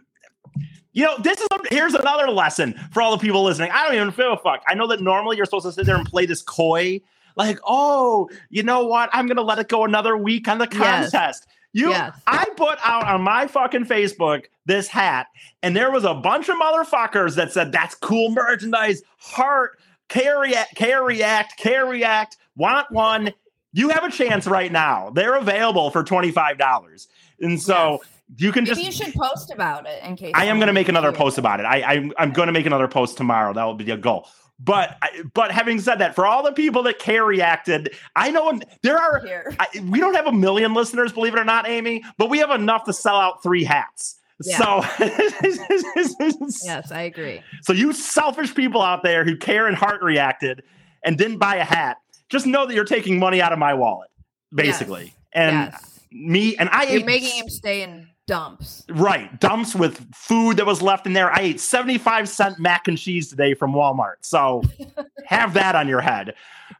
You 0.93 1.05
know, 1.05 1.19
this 1.19 1.41
is 1.41 1.47
here's 1.71 1.95
another 1.95 2.31
lesson 2.31 2.75
for 2.93 3.01
all 3.03 3.13
the 3.13 3.19
people 3.19 3.43
listening. 3.43 3.71
I 3.73 3.85
don't 3.85 3.95
even 3.95 4.11
feel 4.11 4.33
a 4.33 4.37
fuck. 4.37 4.63
I 4.69 4.75
know 4.75 4.87
that 4.89 5.01
normally 5.01 5.37
you're 5.37 5.47
supposed 5.47 5.67
to 5.67 5.73
sit 5.73 5.87
there 5.87 5.97
and 5.97 6.07
play 6.07 6.27
this 6.27 6.43
coy, 6.43 7.01
like, 7.37 7.59
oh, 7.65 8.29
you 8.49 8.63
know 8.63 8.87
what? 8.87 9.11
I'm 9.13 9.27
gonna 9.27 9.43
let 9.43 9.59
it 9.59 9.69
go 9.69 9.85
another 9.85 10.17
week 10.17 10.49
on 10.49 10.59
the 10.59 10.69
Yes. 10.73 11.47
You, 11.73 11.91
Yes. 11.91 12.19
I 12.27 12.47
put 12.57 12.79
out 12.85 13.05
on 13.07 13.23
my 13.23 13.47
fucking 13.47 13.85
Facebook 13.85 14.47
this 14.67 14.89
hat, 14.89 15.29
and 15.63 15.75
there 15.77 15.91
was 15.91 16.05
a 16.05 16.15
bunch 16.15 16.49
of 16.49 16.57
motherfuckers 16.57 17.37
that 17.37 17.53
said 17.53 17.71
that's 17.73 17.95
cool 17.95 18.31
merchandise. 18.31 19.03
Heart, 19.19 19.79
carry, 20.09 20.53
care 20.75 21.03
react, 21.03 21.57
care 21.59 21.87
react. 21.87 22.37
Want 22.57 22.91
one? 22.91 23.33
You 23.73 23.91
have 23.91 24.03
a 24.03 24.11
chance 24.11 24.47
right 24.49 24.73
now. 24.73 25.11
They're 25.11 25.37
available 25.37 25.91
for 25.91 26.03
twenty 26.03 26.33
five 26.33 26.59
dollars, 26.59 27.07
and 27.41 27.61
so 27.63 28.01
Yes. 28.03 28.11
you 28.39 28.53
can 28.53 28.65
Maybe 28.65 28.75
just 28.75 28.85
you 28.85 29.05
should 29.07 29.15
post 29.15 29.53
about 29.53 29.87
it 29.87 30.03
in 30.03 30.17
case. 30.17 30.33
I 30.35 30.47
am 30.47 30.57
going 30.57 30.67
to 30.67 30.73
make 30.73 30.89
another 30.89 31.13
post 31.13 31.39
about 31.39 31.61
it. 31.61 31.65
I, 31.67 31.77
I 31.83 32.11
I'm 32.19 32.33
going 32.33 32.49
to 32.49 32.53
make 32.53 32.67
another 32.67 32.89
post 32.89 33.17
tomorrow. 33.17 33.53
That 33.53 33.63
will 33.65 33.75
be 33.75 33.89
a 33.93 33.97
goal. 33.97 34.27
But 34.63 34.99
but 35.33 35.51
having 35.51 35.81
said 35.81 35.97
that, 35.97 36.15
for 36.15 36.27
all 36.27 36.43
the 36.43 36.53
people 36.53 36.83
that 36.83 36.99
care 36.99 37.25
reacted, 37.25 37.95
I 38.15 38.31
know 38.31 38.61
there 38.83 38.99
are. 38.99 39.27
I, 39.59 39.69
we 39.89 40.01
don't 40.01 40.15
have 40.15 40.27
a 40.27 40.33
million 40.33 40.75
listeners, 40.75 41.13
believe 41.13 41.35
it 41.35 41.41
or 41.41 41.45
not, 41.45 41.67
Amy, 41.67 42.05
but 42.19 42.29
we 42.29 42.39
have 42.39 42.51
enough 42.51 42.85
to 42.85 42.93
sell 42.93 43.17
out 43.17 43.43
three 43.43 43.65
hats. 43.65 44.17
Yeah. 44.45 44.59
So, 44.59 44.83
Yes, 46.65 46.91
I 46.93 47.03
agree. 47.03 47.43
so 47.63 47.73
you 47.73 47.93
selfish 47.93 48.55
people 48.55 48.81
out 48.81 49.03
there 49.03 49.25
who 49.25 49.37
care 49.37 49.67
and 49.67 49.77
heart 49.77 50.03
reacted 50.03 50.63
and 51.05 51.19
didn't 51.19 51.39
buy 51.39 51.57
a 51.57 51.65
hat, 51.65 51.99
just 52.29 52.47
know 52.47 52.67
that 52.67 52.75
you're 52.75 52.85
taking 52.85 53.19
money 53.19 53.41
out 53.43 53.53
of 53.53 53.59
my 53.59 53.75
wallet, 53.75 54.11
basically. 54.55 55.05
Yes. 55.05 55.15
And 55.33 55.73
yes. 55.73 56.01
me 56.11 56.57
and 56.57 56.69
I 56.71 56.85
You're 56.85 57.05
making 57.05 57.37
him 57.37 57.49
stay 57.49 57.83
in 57.83 58.10
dumps. 58.31 58.85
Right. 58.89 59.41
Dumps 59.41 59.75
with 59.75 60.15
food 60.15 60.57
that 60.59 60.67
was 60.67 60.81
left 60.81 61.05
in 61.05 61.15
there. 61.15 61.33
I 61.33 61.41
ate 61.41 61.61
75 61.61 62.29
cent 62.29 62.61
mac 62.61 62.87
and 62.87 62.97
cheese 62.97 63.29
today 63.29 63.55
from 63.55 63.73
Walmart. 63.73 64.17
So 64.21 64.63
have 65.27 65.55
that 65.55 65.75
on 65.75 65.89
your 65.89 66.01
head. 66.01 66.35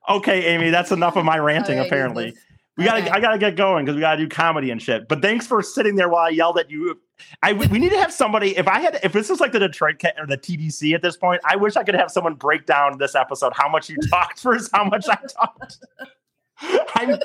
Okay, 0.09 0.45
Amy, 0.55 0.71
that's 0.71 0.93
enough 0.93 1.17
of 1.17 1.25
my 1.25 1.41
oh, 1.41 1.43
ranting, 1.43 1.81
Oh, 1.81 1.85
apparently. 1.85 2.35
We 2.77 2.85
gotta. 2.85 3.13
I 3.13 3.21
gotta 3.21 3.37
get 3.37 3.57
going 3.57 3.85
because 3.85 3.97
we 3.97 4.01
gotta 4.01 4.23
do 4.23 4.29
comedy 4.29 4.71
and 4.71 4.81
shit. 4.81 5.07
But 5.07 5.21
thanks 5.21 5.47
for 5.47 5.61
sitting 5.61 5.97
there 5.97 6.09
while 6.09 6.27
I 6.27 6.31
yelled 6.31 6.57
at 6.57 6.71
you. 6.71 6.99
I 7.43 7.53
we 7.53 7.79
need 7.79 7.91
to 7.91 7.99
have 7.99 8.13
somebody. 8.13 8.57
If 8.57 8.69
I 8.69 8.81
had 8.81 9.01
if 9.03 9.13
this 9.13 9.29
was 9.29 9.39
like 9.41 9.53
the 9.53 9.59
Detroit 9.59 10.03
or 10.19 10.27
the 10.27 10.39
TDC 10.39 10.95
at 10.95 11.03
this 11.03 11.17
point, 11.17 11.43
I 11.45 11.57
wish 11.57 11.77
I 11.77 11.83
could 11.83 11.97
have 11.97 12.11
someone 12.11 12.35
break 12.35 12.65
down 12.65 12.97
this 12.97 13.15
episode 13.15 13.53
how 13.55 13.69
much 13.69 13.91
you 13.91 13.97
talked 14.11 14.41
versus 14.41 14.71
how 14.73 14.85
much 14.85 15.07
I 15.09 15.17
talked. 15.17 15.79
I'm 16.97 17.19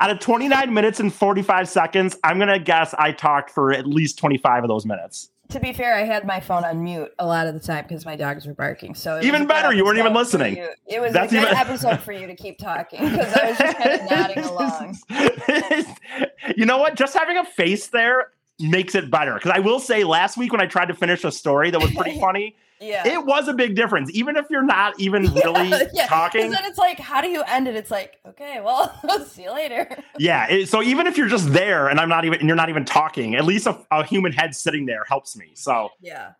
out 0.00 0.10
of 0.10 0.18
29 0.20 0.72
minutes 0.74 1.00
and 1.00 1.12
45 1.12 1.68
seconds, 1.68 2.16
I'm 2.24 2.38
gonna 2.38 2.58
guess 2.58 2.94
I 2.98 3.12
talked 3.12 3.50
for 3.50 3.72
at 3.72 3.86
least 3.86 4.18
25 4.18 4.64
of 4.64 4.68
those 4.68 4.84
minutes. 4.86 5.30
To 5.50 5.60
be 5.60 5.72
fair, 5.72 5.94
I 5.94 6.02
had 6.02 6.26
my 6.26 6.40
phone 6.40 6.64
on 6.64 6.82
mute 6.82 7.12
a 7.20 7.24
lot 7.26 7.46
of 7.46 7.54
the 7.54 7.60
time 7.60 7.84
because 7.86 8.04
my 8.04 8.16
dogs 8.16 8.46
were 8.46 8.54
barking. 8.54 8.96
So 8.96 9.20
Even 9.22 9.46
better, 9.46 9.72
you 9.72 9.84
weren't 9.84 9.98
even 10.00 10.12
listening. 10.12 10.56
It 10.88 11.00
was 11.00 11.12
That's 11.12 11.32
a 11.32 11.36
good 11.36 11.44
even- 11.44 11.56
episode 11.56 12.00
for 12.00 12.10
you 12.10 12.26
to 12.26 12.34
keep 12.34 12.58
talking 12.58 12.98
because 13.08 13.32
I 13.32 13.50
was 13.50 13.58
just 13.58 13.78
kind 13.78 14.00
of 14.00 14.10
nodding 14.10 14.44
along. 14.44 14.98
you 16.56 16.66
know 16.66 16.78
what? 16.78 16.96
Just 16.96 17.16
having 17.16 17.38
a 17.38 17.44
face 17.44 17.86
there 17.88 18.32
makes 18.58 18.96
it 18.96 19.08
better. 19.08 19.34
Because 19.34 19.52
I 19.52 19.60
will 19.60 19.78
say, 19.78 20.02
last 20.02 20.36
week 20.36 20.50
when 20.50 20.60
I 20.60 20.66
tried 20.66 20.86
to 20.86 20.94
finish 20.94 21.22
a 21.22 21.30
story 21.30 21.70
that 21.70 21.80
was 21.80 21.92
pretty 21.94 22.18
funny, 22.18 22.56
Yeah. 22.80 23.06
it 23.06 23.24
was 23.24 23.48
a 23.48 23.52
big 23.54 23.74
difference. 23.74 24.10
Even 24.12 24.36
if 24.36 24.46
you're 24.50 24.62
not 24.62 24.98
even 25.00 25.24
really 25.44 25.70
yeah. 25.94 26.06
talking, 26.06 26.42
And 26.44 26.52
then 26.52 26.64
it's 26.64 26.78
like, 26.78 26.98
how 26.98 27.20
do 27.20 27.28
you 27.28 27.42
end 27.46 27.68
it? 27.68 27.74
It's 27.76 27.90
like, 27.90 28.18
okay, 28.26 28.60
well, 28.62 28.92
see 29.26 29.44
you 29.44 29.52
later. 29.52 29.88
yeah. 30.18 30.46
it- 30.48 30.68
so 30.68 30.82
even 30.82 31.06
if 31.06 31.16
you're 31.16 31.28
just 31.28 31.52
there 31.52 31.88
and 31.88 31.98
I'm 32.00 32.08
not 32.08 32.24
even, 32.24 32.38
and 32.40 32.48
you're 32.48 32.56
not 32.56 32.68
even 32.68 32.84
talking, 32.84 33.34
at 33.34 33.44
least 33.44 33.66
a, 33.66 33.78
a 33.90 34.04
human 34.04 34.32
head 34.32 34.54
sitting 34.54 34.86
there 34.86 35.04
helps 35.08 35.36
me. 35.36 35.52
So 35.54 35.90
Yeah. 36.00 36.32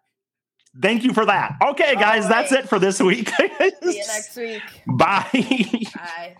thank 0.83 1.05
you 1.05 1.13
for 1.15 1.25
that. 1.27 1.57
Okay, 1.63 1.95
guys, 1.95 2.25
All 2.25 2.29
that's 2.31 2.53
it 2.53 2.69
for 2.69 2.79
this 2.79 3.01
week. 3.01 3.29
See 3.31 3.51
you 3.83 4.07
next 4.07 4.37
week. 4.37 4.63
Bye. 4.87 5.27
Bye. 5.95 6.37